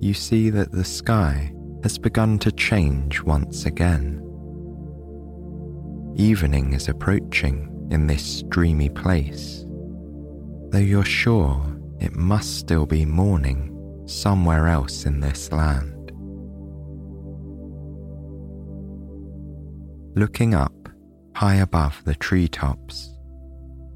you 0.00 0.14
see 0.14 0.48
that 0.48 0.72
the 0.72 0.84
sky 0.84 1.52
has 1.86 1.98
begun 1.98 2.36
to 2.36 2.50
change 2.50 3.22
once 3.22 3.64
again. 3.64 4.20
Evening 6.16 6.72
is 6.72 6.88
approaching 6.88 7.86
in 7.92 8.08
this 8.08 8.42
dreamy 8.48 8.88
place, 8.88 9.64
though 10.70 10.78
you're 10.78 11.04
sure 11.04 11.64
it 12.00 12.16
must 12.16 12.58
still 12.58 12.86
be 12.86 13.04
morning 13.04 14.02
somewhere 14.04 14.66
else 14.66 15.06
in 15.06 15.20
this 15.20 15.52
land. 15.52 16.10
Looking 20.16 20.54
up, 20.54 20.88
high 21.36 21.60
above 21.66 22.02
the 22.02 22.16
treetops, 22.16 23.16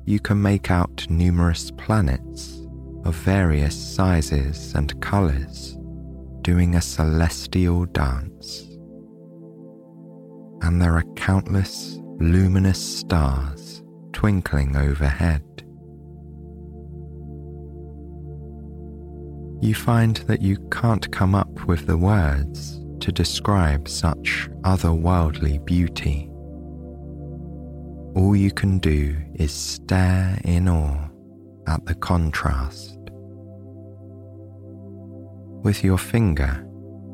you 0.05 0.21
can 0.21 0.41
make 0.41 0.71
out 0.71 1.11
numerous 1.11 1.73
planets 1.73 2.65
of 3.05 3.17
various 3.17 3.75
sizes 3.75 4.77
and 4.77 5.01
colours 5.01 5.77
doing 6.43 6.75
a 6.75 6.81
celestial 6.81 7.87
dance. 7.87 8.67
And 10.63 10.81
there 10.81 10.97
are 10.97 11.15
countless 11.17 11.99
luminous 12.19 12.79
stars 12.99 13.83
twinkling 14.13 14.77
overhead. 14.77 15.43
You 19.63 19.75
find 19.75 20.17
that 20.17 20.41
you 20.41 20.57
can't 20.71 21.11
come 21.13 21.35
up 21.35 21.67
with 21.67 21.87
the 21.87 21.97
words 21.97 22.81
to 23.01 23.13
describe 23.13 23.89
such 23.89 24.49
otherworldly 24.63 25.65
beauty. 25.65 26.31
All 28.15 28.35
you 28.35 28.51
can 28.51 28.79
do 28.79 29.17
is 29.35 29.53
stare 29.53 30.39
in 30.45 30.69
awe 30.69 31.09
at 31.67 31.85
the 31.87 31.95
contrast. 31.95 32.90
With 35.63 35.85
your 35.85 35.99
finger, 35.99 36.67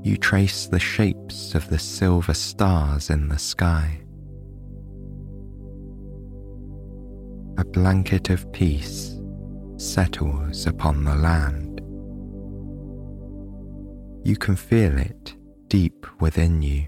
you 0.05 0.17
trace 0.17 0.67
the 0.67 0.79
shapes 0.79 1.57
of 1.57 1.69
the 1.69 1.81
silver 1.81 2.33
stars 2.33 3.11
in 3.11 3.29
the 3.29 3.39
sky. 3.39 4.01
A 7.59 7.65
blanket 7.65 8.31
of 8.31 8.51
peace 8.53 9.19
settles 9.79 10.67
upon 10.69 11.03
the 11.03 11.17
land. 11.17 11.81
You 14.25 14.37
can 14.37 14.55
feel 14.55 14.97
it 14.97 15.35
deep 15.67 16.07
within 16.21 16.63
you. 16.63 16.87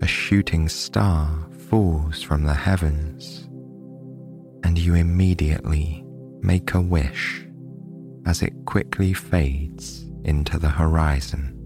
A 0.00 0.06
shooting 0.06 0.70
star 0.70 1.28
falls 1.68 2.22
from 2.22 2.44
the 2.44 2.54
heavens, 2.54 3.46
and 4.64 4.78
you 4.78 4.94
immediately 4.94 6.01
make 6.42 6.74
a 6.74 6.80
wish 6.80 7.46
as 8.26 8.42
it 8.42 8.52
quickly 8.66 9.12
fades 9.12 10.10
into 10.24 10.58
the 10.58 10.68
horizon. 10.68 11.58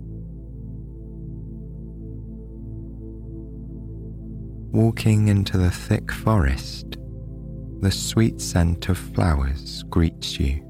Walking 4.72 5.28
into 5.28 5.56
the 5.56 5.70
thick 5.70 6.12
forest, 6.12 6.98
the 7.80 7.90
sweet 7.90 8.40
scent 8.40 8.88
of 8.88 8.98
flowers 8.98 9.82
greets 9.84 10.38
you. 10.38 10.62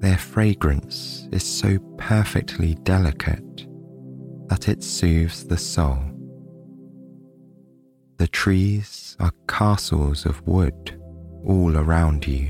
Their 0.00 0.18
fragrance 0.18 1.28
is 1.32 1.44
so 1.44 1.78
perfectly 1.98 2.74
delicate 2.82 3.66
that 4.48 4.68
it 4.68 4.82
soothes 4.82 5.44
the 5.44 5.58
soul. 5.58 5.98
The 8.16 8.28
trees 8.28 9.16
are 9.20 9.32
castles 9.46 10.24
of 10.26 10.46
wood 10.46 10.98
all 11.44 11.76
around 11.76 12.26
you, 12.26 12.48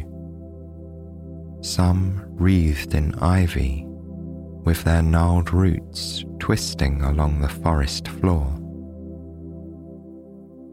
some 1.62 2.22
wreathed 2.28 2.94
in 2.94 3.14
ivy, 3.16 3.84
with 4.64 4.84
their 4.84 5.02
gnarled 5.02 5.52
roots 5.52 6.24
twisting 6.38 7.02
along 7.02 7.40
the 7.40 7.48
forest 7.48 8.08
floor. 8.08 8.46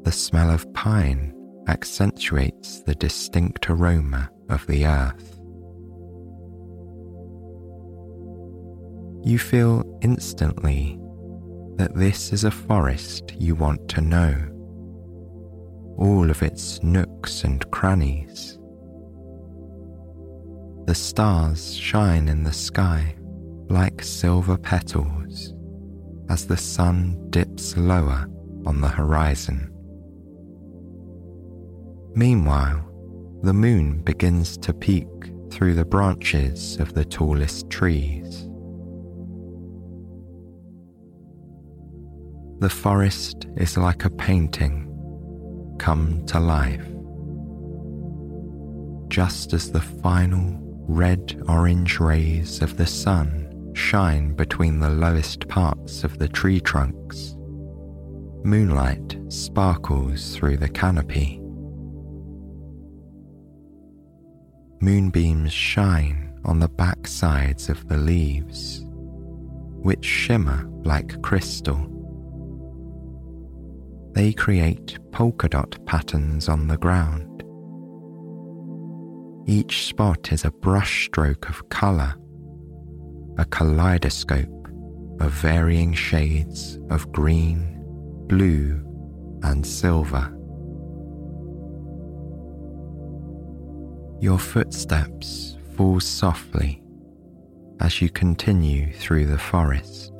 The 0.03 0.11
smell 0.11 0.49
of 0.49 0.71
pine 0.73 1.33
accentuates 1.67 2.81
the 2.81 2.95
distinct 2.95 3.69
aroma 3.69 4.29
of 4.49 4.65
the 4.67 4.85
earth. 4.85 5.35
You 9.23 9.37
feel 9.37 9.83
instantly 10.01 10.99
that 11.75 11.95
this 11.95 12.33
is 12.33 12.43
a 12.43 12.51
forest 12.51 13.33
you 13.37 13.53
want 13.55 13.87
to 13.89 14.01
know, 14.01 14.35
all 15.99 16.29
of 16.29 16.41
its 16.41 16.81
nooks 16.81 17.43
and 17.43 17.69
crannies. 17.71 18.57
The 20.85 20.95
stars 20.95 21.75
shine 21.75 22.29
in 22.29 22.43
the 22.43 22.53
sky 22.53 23.15
like 23.69 24.01
silver 24.01 24.57
petals 24.57 25.53
as 26.29 26.47
the 26.47 26.57
sun 26.57 27.29
dips 27.29 27.75
lower 27.75 28.27
on 28.65 28.79
the 28.79 28.87
horizon. 28.87 29.69
Meanwhile, 32.15 32.85
the 33.43 33.53
moon 33.53 34.01
begins 34.01 34.57
to 34.59 34.73
peek 34.73 35.07
through 35.51 35.73
the 35.73 35.85
branches 35.85 36.77
of 36.79 36.93
the 36.93 37.05
tallest 37.05 37.69
trees. 37.69 38.47
The 42.59 42.69
forest 42.69 43.47
is 43.57 43.77
like 43.77 44.05
a 44.05 44.09
painting 44.09 44.88
come 45.79 46.23
to 46.27 46.39
life. 46.39 46.85
Just 49.07 49.53
as 49.53 49.71
the 49.71 49.81
final 49.81 50.59
red 50.87 51.41
orange 51.47 51.99
rays 51.99 52.61
of 52.61 52.77
the 52.77 52.85
sun 52.85 53.71
shine 53.73 54.33
between 54.35 54.79
the 54.79 54.89
lowest 54.89 55.47
parts 55.47 56.03
of 56.03 56.19
the 56.19 56.27
tree 56.27 56.59
trunks, 56.59 57.35
moonlight 58.43 59.17
sparkles 59.29 60.35
through 60.35 60.57
the 60.57 60.69
canopy. 60.69 61.39
Moonbeams 64.81 65.51
shine 65.51 66.39
on 66.45 66.59
the 66.59 66.69
back 66.69 67.07
sides 67.07 67.69
of 67.69 67.87
the 67.87 67.97
leaves, 67.97 68.85
which 69.81 70.05
shimmer 70.05 70.69
like 70.83 71.21
crystal 71.21 71.98
they 74.13 74.33
create 74.33 74.97
polka 75.11 75.47
dot 75.49 75.77
patterns 75.85 76.49
on 76.49 76.67
the 76.67 76.77
ground. 76.77 77.43
Each 79.47 79.87
spot 79.87 80.31
is 80.31 80.45
a 80.45 80.51
brushstroke 80.51 81.49
of 81.49 81.69
colour, 81.69 82.15
a 83.37 83.45
kaleidoscope 83.45 84.67
of 85.19 85.31
varying 85.31 85.93
shades 85.93 86.79
of 86.89 87.11
green, 87.11 87.83
blue, 88.27 88.85
and 89.43 89.65
silver. 89.65 90.35
Your 94.21 94.37
footsteps 94.37 95.57
fall 95.75 95.99
softly 95.99 96.83
as 97.79 98.01
you 98.01 98.09
continue 98.09 98.91
through 98.93 99.25
the 99.25 99.37
forest 99.37 100.18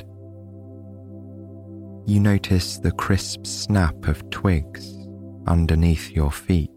you 2.10 2.20
notice 2.20 2.80
the 2.80 2.92
crisp 2.92 3.46
snap 3.46 4.08
of 4.08 4.28
twigs 4.32 5.08
underneath 5.46 6.10
your 6.10 6.32
feet 6.32 6.72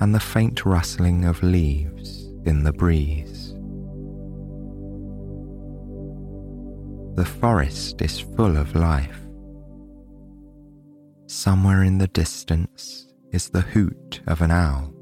and 0.00 0.14
the 0.14 0.20
faint 0.20 0.66
rustling 0.66 1.24
of 1.24 1.42
leaves 1.42 2.26
in 2.44 2.62
the 2.62 2.74
breeze. 2.74 3.54
The 7.16 7.24
forest 7.24 8.02
is 8.02 8.20
full 8.20 8.58
of 8.58 8.74
life. 8.74 9.18
Somewhere 11.26 11.82
in 11.82 11.96
the 11.96 12.08
distance 12.08 13.06
is 13.32 13.48
the 13.48 13.62
hoot 13.62 14.20
of 14.26 14.42
an 14.42 14.50
owl, 14.50 14.92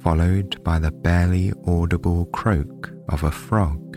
followed 0.00 0.62
by 0.62 0.78
the 0.78 0.92
barely 0.92 1.52
audible 1.66 2.26
croak 2.26 2.92
of 3.08 3.24
a 3.24 3.32
frog 3.32 3.91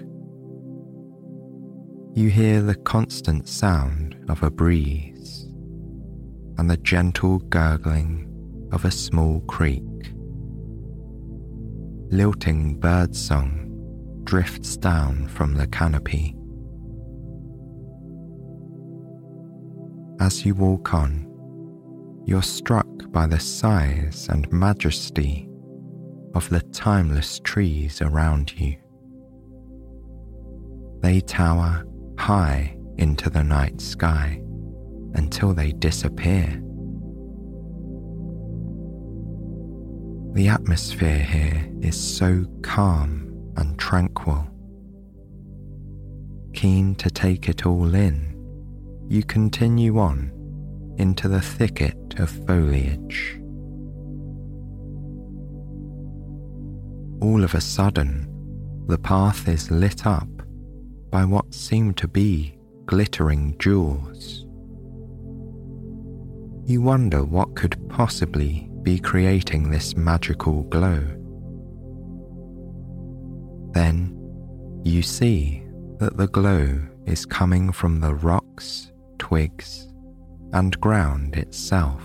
you 2.16 2.30
hear 2.30 2.62
the 2.62 2.76
constant 2.76 3.46
sound 3.46 4.16
of 4.30 4.42
a 4.42 4.50
breeze 4.50 5.50
and 6.58 6.70
the 6.70 6.78
gentle 6.78 7.40
gurgling 7.40 8.26
of 8.72 8.86
a 8.86 8.92
small 8.92 9.42
creek. 9.42 9.84
Lilting 12.10 12.80
birdsong 12.80 14.22
drifts 14.24 14.78
down 14.78 15.28
from 15.28 15.56
the 15.56 15.68
canopy. 15.68 16.34
As 20.22 20.46
you 20.46 20.56
walk 20.56 20.94
on, 20.94 21.30
you're 22.26 22.42
struck 22.42 22.88
by 23.12 23.28
the 23.28 23.42
size 23.42 24.30
and 24.30 24.50
majesty 24.54 25.50
of 26.34 26.48
the 26.48 26.62
timeless 26.62 27.42
trees 27.44 28.02
around 28.02 28.58
you. 28.58 28.78
They 31.02 31.20
tower 31.20 31.84
high 32.18 32.76
into 32.98 33.30
the 33.30 33.44
night 33.44 33.82
sky 33.82 34.42
until 35.14 35.54
they 35.54 35.72
disappear. 35.72 36.62
The 40.34 40.50
atmosphere 40.50 41.20
here 41.20 41.70
is 41.82 41.96
so 41.96 42.46
calm 42.62 43.54
and 43.56 43.80
tranquil. 43.80 44.46
Keen 46.54 46.96
to 46.96 47.10
take 47.10 47.48
it 47.48 47.66
all 47.66 47.96
in, 47.96 48.36
you 49.08 49.24
continue 49.24 49.98
on 49.98 50.32
into 50.98 51.28
the 51.28 51.42
thicket 51.42 52.20
of 52.20 52.30
foliage. 52.30 53.40
All 57.22 57.44
of 57.44 57.54
a 57.54 57.62
sudden, 57.62 58.28
the 58.88 58.98
path 58.98 59.48
is 59.48 59.72
lit 59.72 60.06
up 60.06 60.28
by 61.16 61.24
what 61.24 61.54
seemed 61.54 61.96
to 61.96 62.10
be 62.10 62.58
glittering 62.88 63.56
jewels. 63.58 64.46
You 66.66 66.82
wonder 66.82 67.24
what 67.24 67.56
could 67.56 67.78
possibly 67.88 68.70
be 68.82 69.00
creating 69.00 69.70
this 69.70 69.96
magical 69.96 70.64
glow. 70.64 71.00
Then 73.72 74.12
you 74.84 75.02
see 75.02 75.64
that 76.00 76.18
the 76.18 76.28
glow 76.28 76.82
is 77.06 77.26
coming 77.26 77.72
from 77.72 78.02
the 78.02 78.14
rocks, 78.14 78.92
twigs, 79.18 79.88
and 80.52 80.78
ground 80.82 81.38
itself. 81.38 82.04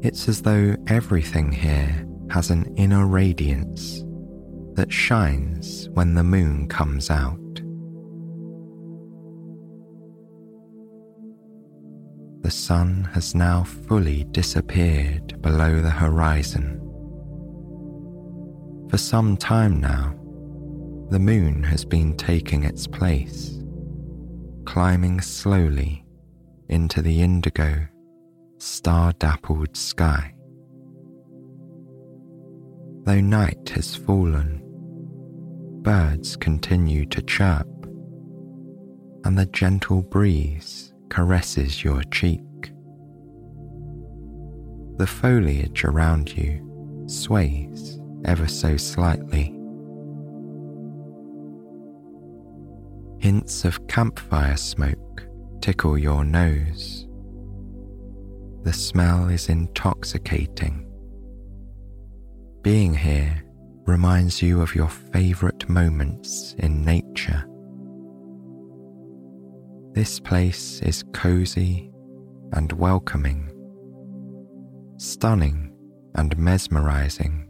It's 0.00 0.28
as 0.28 0.42
though 0.42 0.76
everything 0.86 1.50
here 1.50 2.06
has 2.30 2.50
an 2.50 2.72
inner 2.76 3.04
radiance 3.04 4.04
that 4.74 4.92
shines 4.92 5.88
when 5.90 6.14
the 6.14 6.24
moon 6.24 6.68
comes 6.68 7.10
out. 7.10 7.38
The 12.42 12.50
sun 12.50 13.08
has 13.14 13.34
now 13.34 13.64
fully 13.64 14.24
disappeared 14.24 15.40
below 15.40 15.80
the 15.80 15.90
horizon. 15.90 16.80
For 18.90 18.98
some 18.98 19.36
time 19.36 19.80
now, 19.80 20.14
the 21.10 21.18
moon 21.18 21.62
has 21.62 21.84
been 21.84 22.16
taking 22.16 22.64
its 22.64 22.86
place, 22.86 23.62
climbing 24.64 25.20
slowly 25.20 26.04
into 26.68 27.00
the 27.00 27.22
indigo, 27.22 27.86
star 28.58 29.12
dappled 29.14 29.76
sky. 29.76 30.34
Though 33.04 33.20
night 33.20 33.68
has 33.70 33.94
fallen, 33.94 34.63
birds 35.84 36.34
continue 36.34 37.04
to 37.04 37.20
chirp, 37.20 37.68
and 39.24 39.38
the 39.38 39.44
gentle 39.52 40.00
breeze 40.00 40.94
caresses 41.10 41.84
your 41.84 42.02
cheek. 42.04 42.40
The 44.96 45.06
foliage 45.06 45.84
around 45.84 46.34
you 46.34 47.04
sways 47.06 48.00
ever 48.24 48.48
so 48.48 48.78
slightly. 48.78 49.54
Hints 53.20 53.66
of 53.66 53.86
campfire 53.86 54.56
smoke 54.56 55.26
tickle 55.60 55.98
your 55.98 56.24
nose. 56.24 57.06
The 58.62 58.72
smell 58.72 59.28
is 59.28 59.50
intoxicating. 59.50 60.90
Being 62.62 62.94
here 62.94 63.43
reminds 63.86 64.40
you 64.40 64.60
of 64.62 64.74
your 64.74 64.88
favourite 64.88 65.68
moments 65.68 66.54
in 66.58 66.84
nature. 66.84 67.44
This 69.92 70.18
place 70.18 70.80
is 70.82 71.04
cosy 71.12 71.92
and 72.52 72.72
welcoming, 72.72 73.50
stunning 74.96 75.72
and 76.14 76.36
mesmerizing 76.38 77.48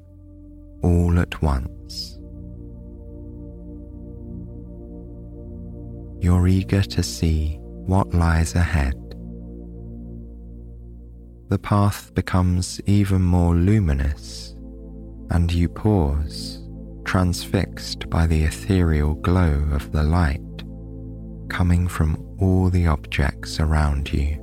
all 0.82 1.18
at 1.18 1.40
once. 1.40 2.18
You're 6.20 6.48
eager 6.48 6.82
to 6.82 7.02
see 7.02 7.58
what 7.60 8.14
lies 8.14 8.54
ahead. 8.54 8.94
The 11.48 11.58
path 11.58 12.12
becomes 12.14 12.80
even 12.86 13.22
more 13.22 13.54
luminous, 13.54 14.53
and 15.34 15.52
you 15.52 15.68
pause, 15.68 16.62
transfixed 17.04 18.08
by 18.08 18.24
the 18.24 18.44
ethereal 18.44 19.14
glow 19.16 19.66
of 19.72 19.90
the 19.90 20.02
light 20.04 20.40
coming 21.48 21.88
from 21.88 22.36
all 22.38 22.70
the 22.70 22.86
objects 22.86 23.58
around 23.58 24.12
you. 24.12 24.40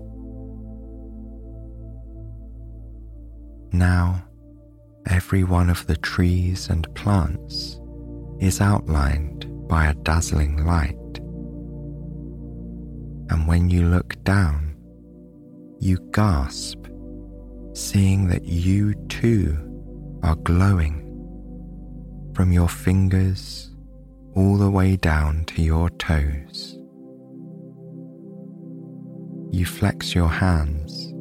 Now, 3.72 4.22
every 5.08 5.46
one 5.46 5.70
of 5.70 5.88
the 5.88 5.96
trees 5.96 6.70
and 6.70 6.94
plants 6.94 7.80
is 8.42 8.60
outlined 8.60 9.48
by 9.70 9.88
a 9.88 9.94
dazzling 9.94 10.66
light. 10.66 10.98
And 13.30 13.48
when 13.48 13.70
you 13.70 13.88
look 13.88 14.22
down, 14.26 14.76
you 15.80 16.00
gasp, 16.12 16.86
seeing 17.74 18.28
that 18.28 18.44
you 18.44 18.94
too 19.08 19.71
are 20.24 20.36
glowing 20.36 21.08
from 22.36 22.52
your 22.52 22.70
fingers 22.70 23.72
all 24.36 24.58
the 24.58 24.70
way 24.70 24.96
down 24.96 25.46
to 25.46 25.62
your 25.62 25.90
toes. 25.92 26.78
You 29.52 29.66
flex 29.66 30.16
your 30.16 30.30
hands 30.30 31.14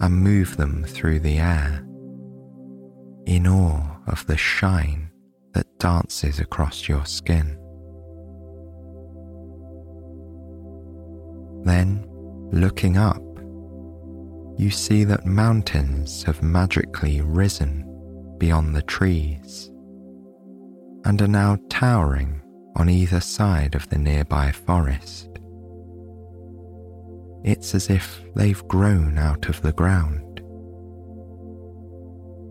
and 0.00 0.14
move 0.14 0.56
them 0.56 0.84
through 0.84 1.20
the 1.20 1.38
air 1.38 1.84
in 3.26 3.46
awe 3.46 3.98
of 4.06 4.26
the 4.26 4.36
shine 4.36 5.10
that 5.54 5.78
dances 5.78 6.38
across 6.38 6.88
your 6.88 7.04
skin. 7.04 7.58
Then, 11.64 12.06
looking 12.52 12.96
up, 12.96 13.22
you 14.58 14.70
see 14.70 15.04
that 15.04 15.26
mountains 15.26 16.22
have 16.24 16.42
magically 16.42 17.20
risen 17.20 17.81
beyond 18.42 18.74
the 18.74 18.82
trees 18.82 19.70
and 21.04 21.22
are 21.22 21.28
now 21.28 21.56
towering 21.68 22.42
on 22.74 22.88
either 22.88 23.20
side 23.20 23.76
of 23.76 23.88
the 23.88 23.98
nearby 23.98 24.50
forest. 24.50 25.28
It's 27.44 27.72
as 27.72 27.88
if 27.88 28.20
they've 28.34 28.66
grown 28.66 29.16
out 29.16 29.48
of 29.48 29.62
the 29.62 29.72
ground 29.72 30.32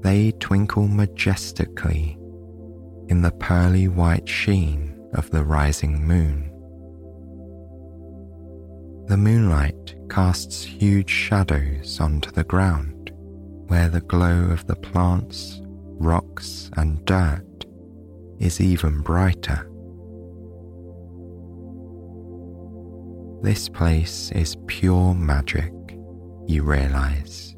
they 0.01 0.31
twinkle 0.39 0.87
majestically 0.87 2.17
in 3.07 3.21
the 3.21 3.31
pearly 3.31 3.87
white 3.87 4.27
sheen 4.27 4.97
of 5.13 5.29
the 5.29 5.43
rising 5.43 6.07
moon. 6.07 6.47
The 9.07 9.17
moonlight 9.17 9.95
casts 10.09 10.63
huge 10.63 11.09
shadows 11.09 11.99
onto 11.99 12.31
the 12.31 12.45
ground 12.45 13.11
where 13.67 13.89
the 13.89 14.01
glow 14.01 14.45
of 14.45 14.65
the 14.67 14.75
plants, 14.75 15.60
rocks, 16.01 16.69
and 16.77 17.03
dirt 17.05 17.65
is 18.39 18.59
even 18.59 19.01
brighter. 19.01 19.67
This 23.41 23.69
place 23.69 24.31
is 24.31 24.57
pure 24.67 25.13
magic, 25.13 25.73
you 26.47 26.63
realize. 26.63 27.55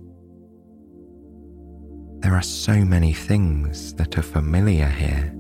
There 2.20 2.36
are 2.36 2.42
so 2.42 2.86
many 2.86 3.12
things 3.12 3.94
that 3.96 4.18
are 4.18 4.22
familiar 4.22 4.88
here, 4.88 5.34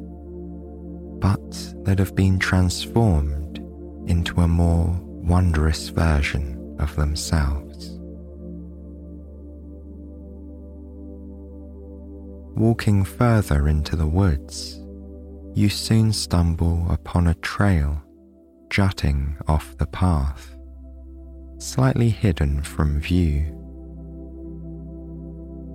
but 1.20 1.52
that 1.86 2.00
have 2.00 2.16
been 2.16 2.39
transformed 2.39 3.60
into 4.10 4.42
a 4.42 4.48
more 4.48 4.94
wondrous 5.02 5.88
version 5.89 6.76
of 6.80 6.94
themselves. 6.98 7.62
Walking 12.56 13.04
further 13.04 13.68
into 13.68 13.96
the 13.96 14.08
woods, 14.08 14.80
you 15.56 15.70
soon 15.70 16.13
stumble 16.13 16.86
upon 16.89 17.28
a 17.28 17.36
trail 17.36 18.02
jutting 18.70 19.38
off 19.48 19.78
the 19.78 19.88
path, 19.88 20.56
slightly 21.58 22.10
hidden 22.10 22.62
from 22.62 23.00
view 23.00 23.60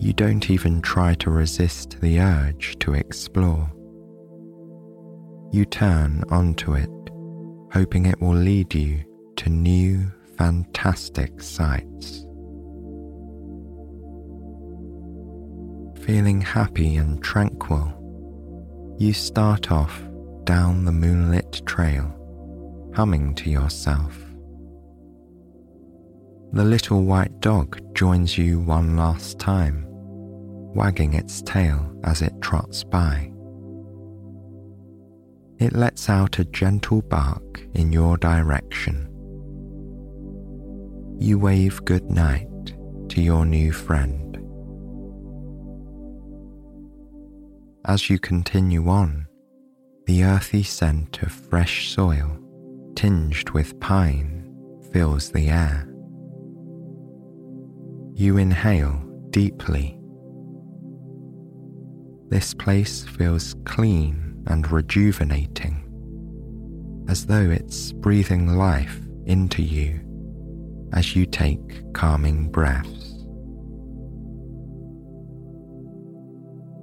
you 0.00 0.12
don't 0.12 0.48
even 0.48 0.80
try 0.80 1.14
to 1.14 1.30
resist 1.30 2.00
the 2.00 2.20
urge 2.20 2.78
to 2.78 2.94
explore. 2.94 3.68
You 5.50 5.64
turn 5.64 6.22
onto 6.30 6.74
it, 6.74 6.90
hoping 7.72 8.06
it 8.06 8.20
will 8.20 8.36
lead 8.36 8.72
you 8.74 9.00
to 9.36 9.50
new, 9.50 10.12
fantastic 10.36 11.42
sights. 11.42 12.24
Feeling 16.08 16.40
happy 16.40 16.96
and 16.96 17.22
tranquil, 17.22 17.92
you 18.98 19.12
start 19.12 19.70
off 19.70 20.00
down 20.44 20.86
the 20.86 20.90
moonlit 20.90 21.60
trail, 21.66 22.10
humming 22.94 23.34
to 23.34 23.50
yourself. 23.50 24.18
The 26.54 26.64
little 26.64 27.02
white 27.02 27.40
dog 27.40 27.78
joins 27.94 28.38
you 28.38 28.58
one 28.58 28.96
last 28.96 29.38
time 29.38 29.84
wagging 30.74 31.12
its 31.12 31.42
tail 31.42 31.94
as 32.04 32.22
it 32.22 32.32
trots 32.40 32.84
by. 32.84 33.30
It 35.58 35.74
lets 35.74 36.08
out 36.08 36.38
a 36.38 36.46
gentle 36.46 37.02
bark 37.02 37.60
in 37.74 37.92
your 37.92 38.16
direction. 38.16 39.10
You 41.18 41.38
wave 41.38 41.84
good 41.84 42.10
night 42.10 42.48
to 43.10 43.20
your 43.20 43.44
new 43.44 43.72
friend. 43.72 44.37
As 47.88 48.08
you 48.10 48.18
continue 48.18 48.88
on, 48.88 49.26
the 50.06 50.22
earthy 50.22 50.62
scent 50.62 51.22
of 51.22 51.32
fresh 51.32 51.88
soil, 51.88 52.38
tinged 52.94 53.50
with 53.50 53.80
pine, 53.80 54.52
fills 54.92 55.32
the 55.32 55.48
air. 55.48 55.88
You 58.14 58.36
inhale 58.36 59.02
deeply 59.30 59.98
this 62.28 62.52
place 62.52 63.04
feels 63.04 63.54
clean 63.64 64.44
and 64.48 64.70
rejuvenating, 64.70 65.82
as 67.08 67.24
though 67.24 67.50
it's 67.50 67.92
breathing 67.92 68.48
life 68.56 69.00
into 69.24 69.62
you 69.62 70.00
as 70.92 71.16
you 71.16 71.24
take 71.24 71.92
calming 71.94 72.50
breaths. 72.50 73.07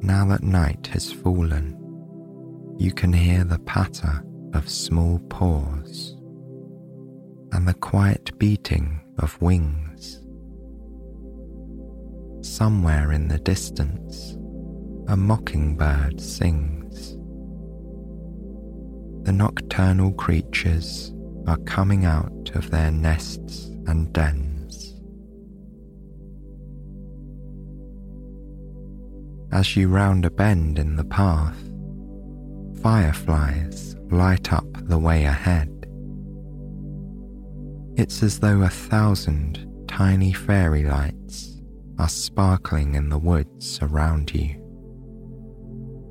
Now 0.05 0.23
that 0.27 0.43
night 0.43 0.85
has 0.93 1.11
fallen, 1.11 1.75
you 2.77 2.91
can 2.91 3.11
hear 3.11 3.43
the 3.43 3.57
patter 3.57 4.23
of 4.53 4.69
small 4.69 5.17
paws 5.31 6.15
and 7.51 7.67
the 7.67 7.73
quiet 7.73 8.37
beating 8.37 9.01
of 9.17 9.41
wings. 9.41 10.21
Somewhere 12.47 13.13
in 13.13 13.29
the 13.29 13.39
distance, 13.39 14.37
a 15.07 15.17
mockingbird 15.17 16.21
sings. 16.21 17.13
The 19.25 19.33
nocturnal 19.33 20.11
creatures 20.11 21.15
are 21.47 21.57
coming 21.65 22.05
out 22.05 22.51
of 22.53 22.69
their 22.69 22.91
nests 22.91 23.71
and 23.87 24.13
dens. 24.13 24.54
As 29.55 29.77
you 29.77 29.87
round 29.87 30.25
a 30.25 30.29
bend 30.29 30.77
in 30.77 30.97
the 30.97 31.05
path, 31.05 31.57
fireflies 32.83 33.95
light 34.11 34.51
up 34.51 34.67
the 34.89 34.97
way 34.97 35.23
ahead. 35.23 35.69
It's 37.95 38.21
as 38.21 38.41
though 38.41 38.63
a 38.63 38.69
thousand 38.69 39.65
tiny 39.87 40.33
fairy 40.33 40.83
lights 40.83 41.61
are 41.97 42.09
sparkling 42.09 42.95
in 42.95 43.07
the 43.07 43.17
woods 43.17 43.79
around 43.81 44.35
you 44.35 44.61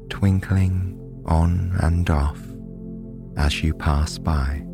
twinkling 0.08 0.98
on 1.26 1.76
and 1.80 2.08
off 2.08 2.40
as 3.36 3.62
you 3.62 3.74
pass 3.74 4.16
by. 4.16 4.64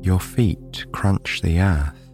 Your 0.00 0.20
feet 0.20 0.86
crunch 0.92 1.40
the 1.42 1.58
earth, 1.58 2.05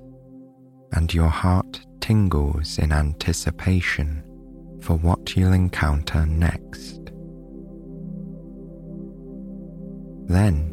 and 0.92 1.12
your 1.12 1.28
heart 1.28 1.80
tingles 2.00 2.78
in 2.78 2.92
anticipation 2.92 4.22
for 4.80 4.96
what 4.96 5.36
you'll 5.36 5.52
encounter 5.52 6.26
next. 6.26 7.00
Then 10.26 10.72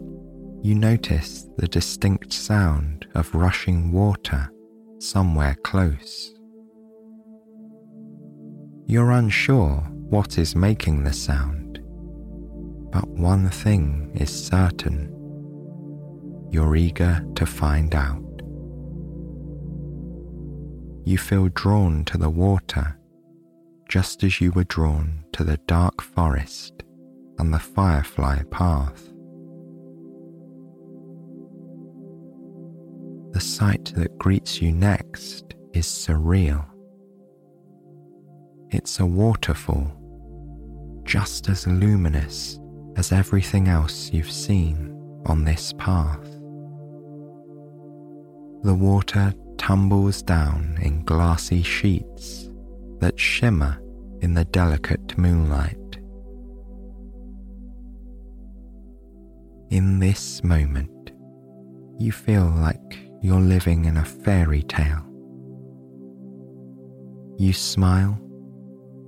you 0.61 0.75
notice 0.75 1.47
the 1.57 1.67
distinct 1.67 2.33
sound 2.33 3.07
of 3.15 3.33
rushing 3.33 3.91
water 3.91 4.51
somewhere 4.99 5.55
close. 5.63 6.33
You're 8.85 9.11
unsure 9.11 9.77
what 10.09 10.37
is 10.37 10.55
making 10.55 11.03
the 11.03 11.13
sound, 11.13 11.79
but 12.91 13.07
one 13.07 13.49
thing 13.49 14.11
is 14.15 14.29
certain 14.47 15.15
you're 16.51 16.75
eager 16.75 17.23
to 17.35 17.45
find 17.45 17.93
out. 17.93 18.28
You 21.09 21.17
feel 21.17 21.47
drawn 21.47 22.05
to 22.05 22.19
the 22.19 22.29
water 22.29 22.95
just 23.89 24.23
as 24.23 24.39
you 24.39 24.51
were 24.51 24.65
drawn 24.65 25.25
to 25.31 25.43
the 25.43 25.57
dark 25.65 26.03
forest 26.03 26.83
and 27.39 27.51
the 27.51 27.57
firefly 27.57 28.43
path. 28.51 29.09
The 33.31 33.39
sight 33.39 33.91
that 33.95 34.19
greets 34.19 34.61
you 34.61 34.71
next 34.71 35.55
is 35.73 35.87
surreal. 35.87 36.63
It's 38.69 38.99
a 38.99 39.05
waterfall, 39.07 39.91
just 41.05 41.49
as 41.49 41.65
luminous 41.65 42.59
as 42.97 43.11
everything 43.11 43.67
else 43.67 44.11
you've 44.13 44.31
seen 44.31 44.95
on 45.25 45.43
this 45.43 45.73
path. 45.73 46.29
The 48.61 48.75
water 48.75 49.33
tumbles 49.59 50.23
down 50.23 50.79
glassy 51.09 51.63
sheets 51.63 52.51
that 52.99 53.19
shimmer 53.19 53.81
in 54.21 54.35
the 54.35 54.45
delicate 54.45 55.17
moonlight. 55.17 55.97
In 59.71 59.97
this 59.97 60.43
moment, 60.43 61.11
you 61.97 62.11
feel 62.11 62.45
like 62.45 62.99
you're 63.23 63.41
living 63.41 63.85
in 63.85 63.97
a 63.97 64.05
fairy 64.05 64.61
tale. 64.61 65.03
You 67.39 67.53
smile 67.53 68.19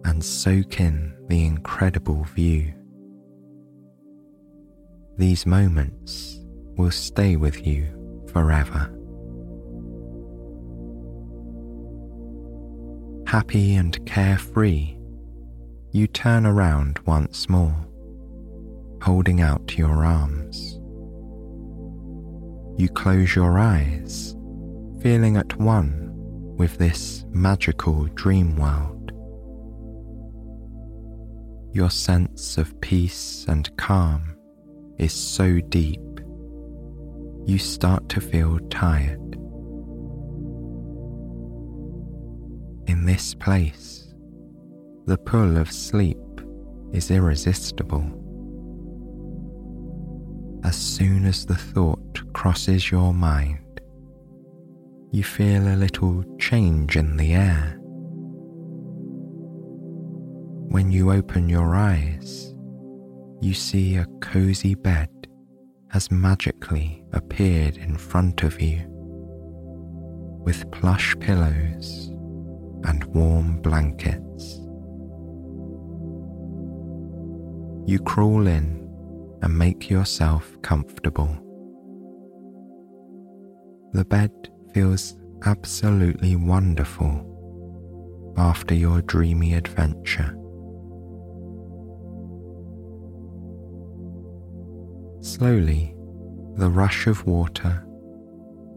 and 0.03 0.25
soak 0.25 0.79
in 0.79 1.15
the 1.27 1.45
incredible 1.45 2.23
view. 2.23 2.73
These 5.19 5.45
moments 5.45 6.39
will 6.77 6.89
stay 6.89 7.35
with 7.35 7.67
you 7.67 8.25
forever. 8.33 8.91
Happy 13.31 13.75
and 13.75 14.05
carefree, 14.05 14.97
you 15.91 16.05
turn 16.05 16.45
around 16.45 16.99
once 17.05 17.47
more, 17.47 17.87
holding 19.01 19.39
out 19.39 19.77
your 19.77 20.03
arms. 20.03 20.77
You 22.77 22.89
close 22.89 23.33
your 23.33 23.57
eyes, 23.57 24.35
feeling 25.01 25.37
at 25.37 25.57
one 25.57 26.11
with 26.57 26.77
this 26.77 27.23
magical 27.29 28.03
dream 28.15 28.57
world. 28.57 29.13
Your 31.71 31.89
sense 31.89 32.57
of 32.57 32.81
peace 32.81 33.45
and 33.47 33.73
calm 33.77 34.35
is 34.97 35.13
so 35.13 35.61
deep, 35.69 36.01
you 37.45 37.57
start 37.57 38.09
to 38.09 38.19
feel 38.19 38.59
tired. 38.69 39.30
In 42.87 43.05
this 43.05 43.33
place, 43.33 44.13
the 45.05 45.17
pull 45.17 45.57
of 45.57 45.71
sleep 45.71 46.17
is 46.91 47.11
irresistible 47.11 48.21
as 50.63 50.75
soon 50.75 51.25
as 51.25 51.45
the 51.45 51.55
thought 51.55 52.21
crosses 52.33 52.91
your 52.91 53.13
mind, 53.13 53.81
you 55.11 55.23
feel 55.23 55.67
a 55.67 55.75
little 55.75 56.23
change 56.37 56.95
in 56.95 57.17
the 57.17 57.33
air. 57.33 57.77
When 60.69 60.91
you 60.91 61.11
open 61.11 61.49
your 61.49 61.75
eyes, 61.75 62.53
you 63.41 63.53
see 63.53 63.95
a 63.95 64.05
cozy 64.21 64.75
bed 64.75 65.09
has 65.89 66.11
magically 66.11 67.03
appeared 67.11 67.75
in 67.77 67.97
front 67.97 68.43
of 68.43 68.61
you 68.61 68.83
with 70.45 70.69
plush 70.71 71.15
pillows 71.19 72.10
and 72.85 73.03
warm 73.05 73.61
blankets. 73.61 74.57
You 77.87 77.99
crawl 77.99 78.47
in 78.47 78.87
and 79.41 79.57
make 79.57 79.89
yourself 79.89 80.55
comfortable. 80.61 81.35
The 83.93 84.05
bed 84.05 84.31
feels 84.73 85.15
absolutely 85.45 86.35
wonderful 86.35 87.27
after 88.37 88.73
your 88.75 89.01
dreamy 89.01 89.55
adventure. 89.55 90.37
Slowly, 95.21 95.95
the 96.55 96.69
rush 96.69 97.07
of 97.07 97.25
water 97.25 97.85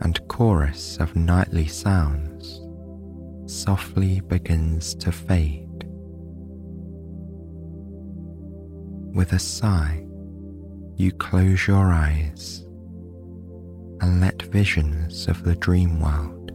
and 0.00 0.20
chorus 0.28 0.96
of 0.98 1.14
nightly 1.14 1.66
sounds 1.66 2.63
softly 3.46 4.20
begins 4.20 4.94
to 4.96 5.12
fade. 5.12 5.84
With 9.14 9.32
a 9.32 9.38
sigh, 9.38 10.04
you 10.96 11.12
close 11.12 11.66
your 11.66 11.92
eyes 11.92 12.66
and 14.00 14.20
let 14.20 14.42
visions 14.42 15.28
of 15.28 15.44
the 15.44 15.54
dream 15.56 16.00
world 16.00 16.50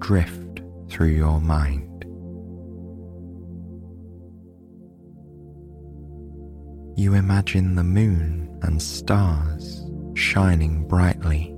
drift 0.00 0.60
through 0.88 1.08
your 1.08 1.40
mind. 1.40 2.04
You 6.98 7.14
imagine 7.14 7.74
the 7.74 7.84
moon 7.84 8.58
and 8.62 8.80
stars 8.80 9.84
shining 10.14 10.88
brightly. 10.88 11.55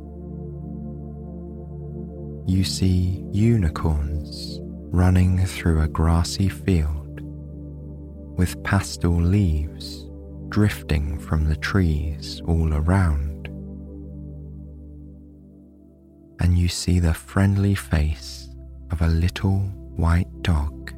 You 2.49 2.65
see 2.65 3.23
unicorns 3.31 4.59
running 4.91 5.45
through 5.45 5.83
a 5.83 5.87
grassy 5.87 6.49
field 6.49 7.21
with 8.39 8.65
pastel 8.65 9.21
leaves 9.21 10.07
drifting 10.49 11.19
from 11.19 11.45
the 11.47 11.57
trees 11.57 12.41
all 12.47 12.73
around. 12.73 13.49
And 16.41 16.57
you 16.57 16.69
see 16.69 17.01
the 17.01 17.13
friendly 17.13 17.75
face 17.75 18.49
of 18.93 19.03
a 19.03 19.09
little 19.09 19.59
white 19.97 20.41
dog, 20.41 20.93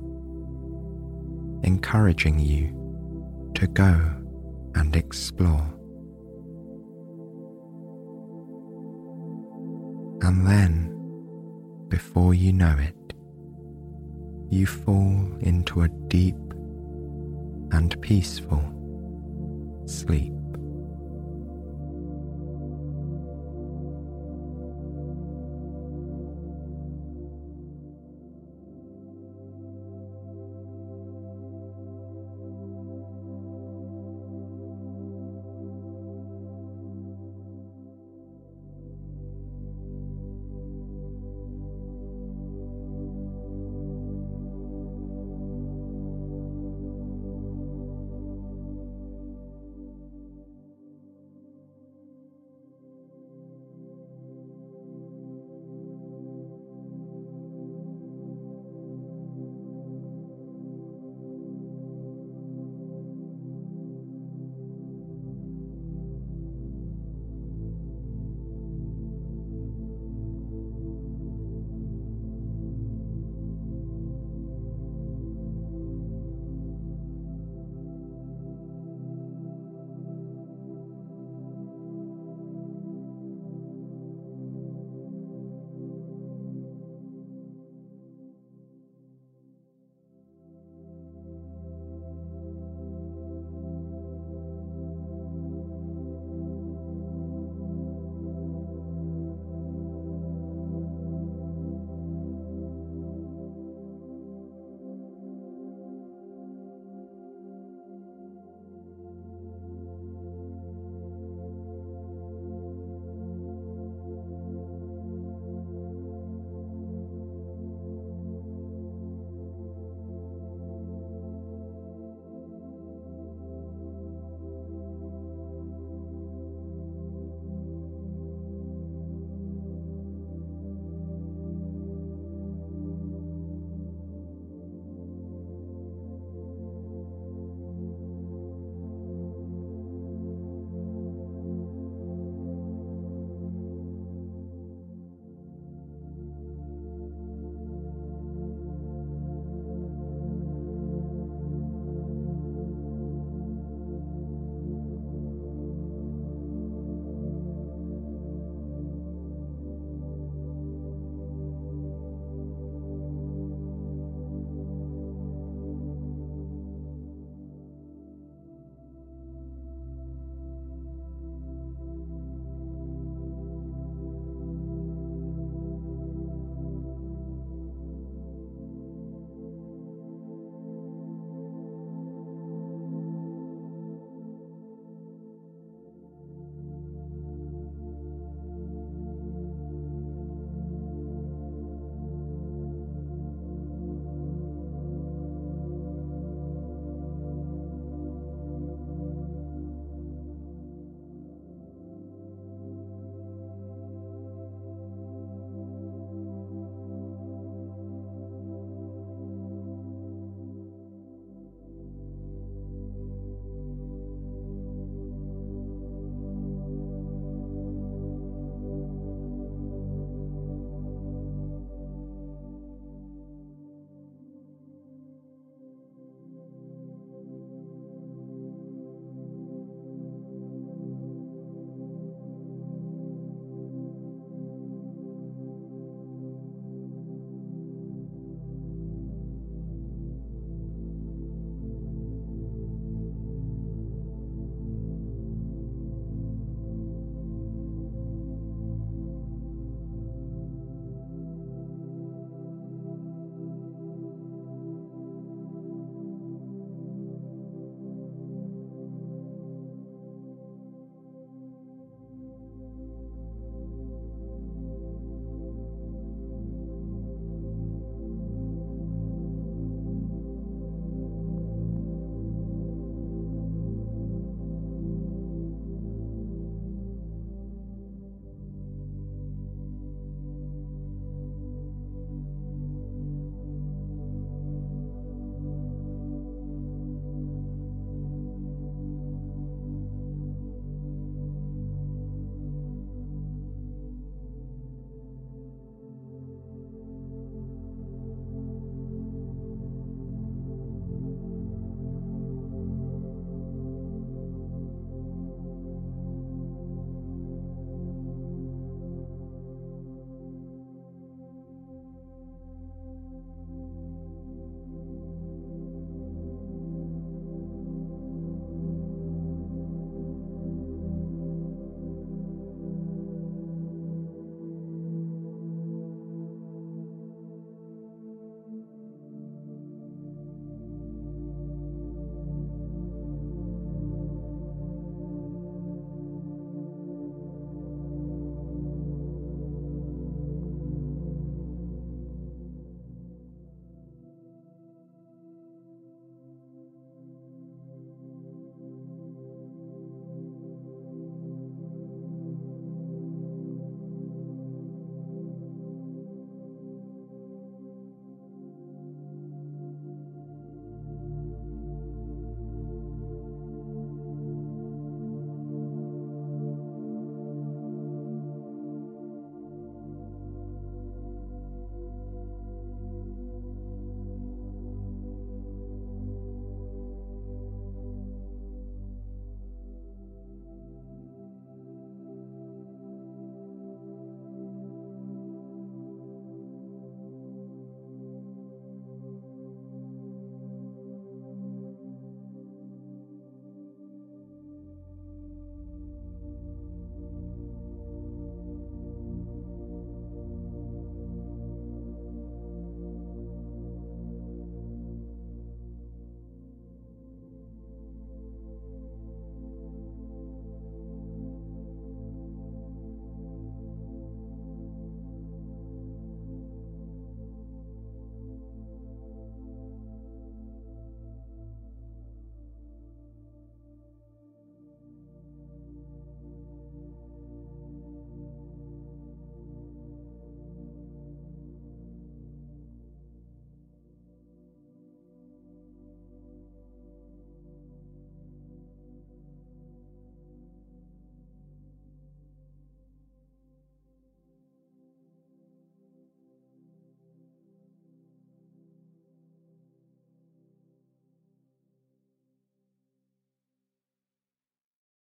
encouraging 1.64 2.38
you 2.38 3.50
to 3.56 3.66
go 3.66 4.00
and 4.76 4.94
explore. 4.94 5.66
And 10.22 10.46
then, 10.46 10.89
before 11.91 12.32
you 12.32 12.53
know 12.53 12.76
it, 12.78 12.95
you 14.49 14.66
fall 14.66 15.28
into 15.41 15.82
a 15.82 15.88
deep 16.09 16.36
and 17.72 18.01
peaceful 18.01 18.62
sleep. 19.86 20.39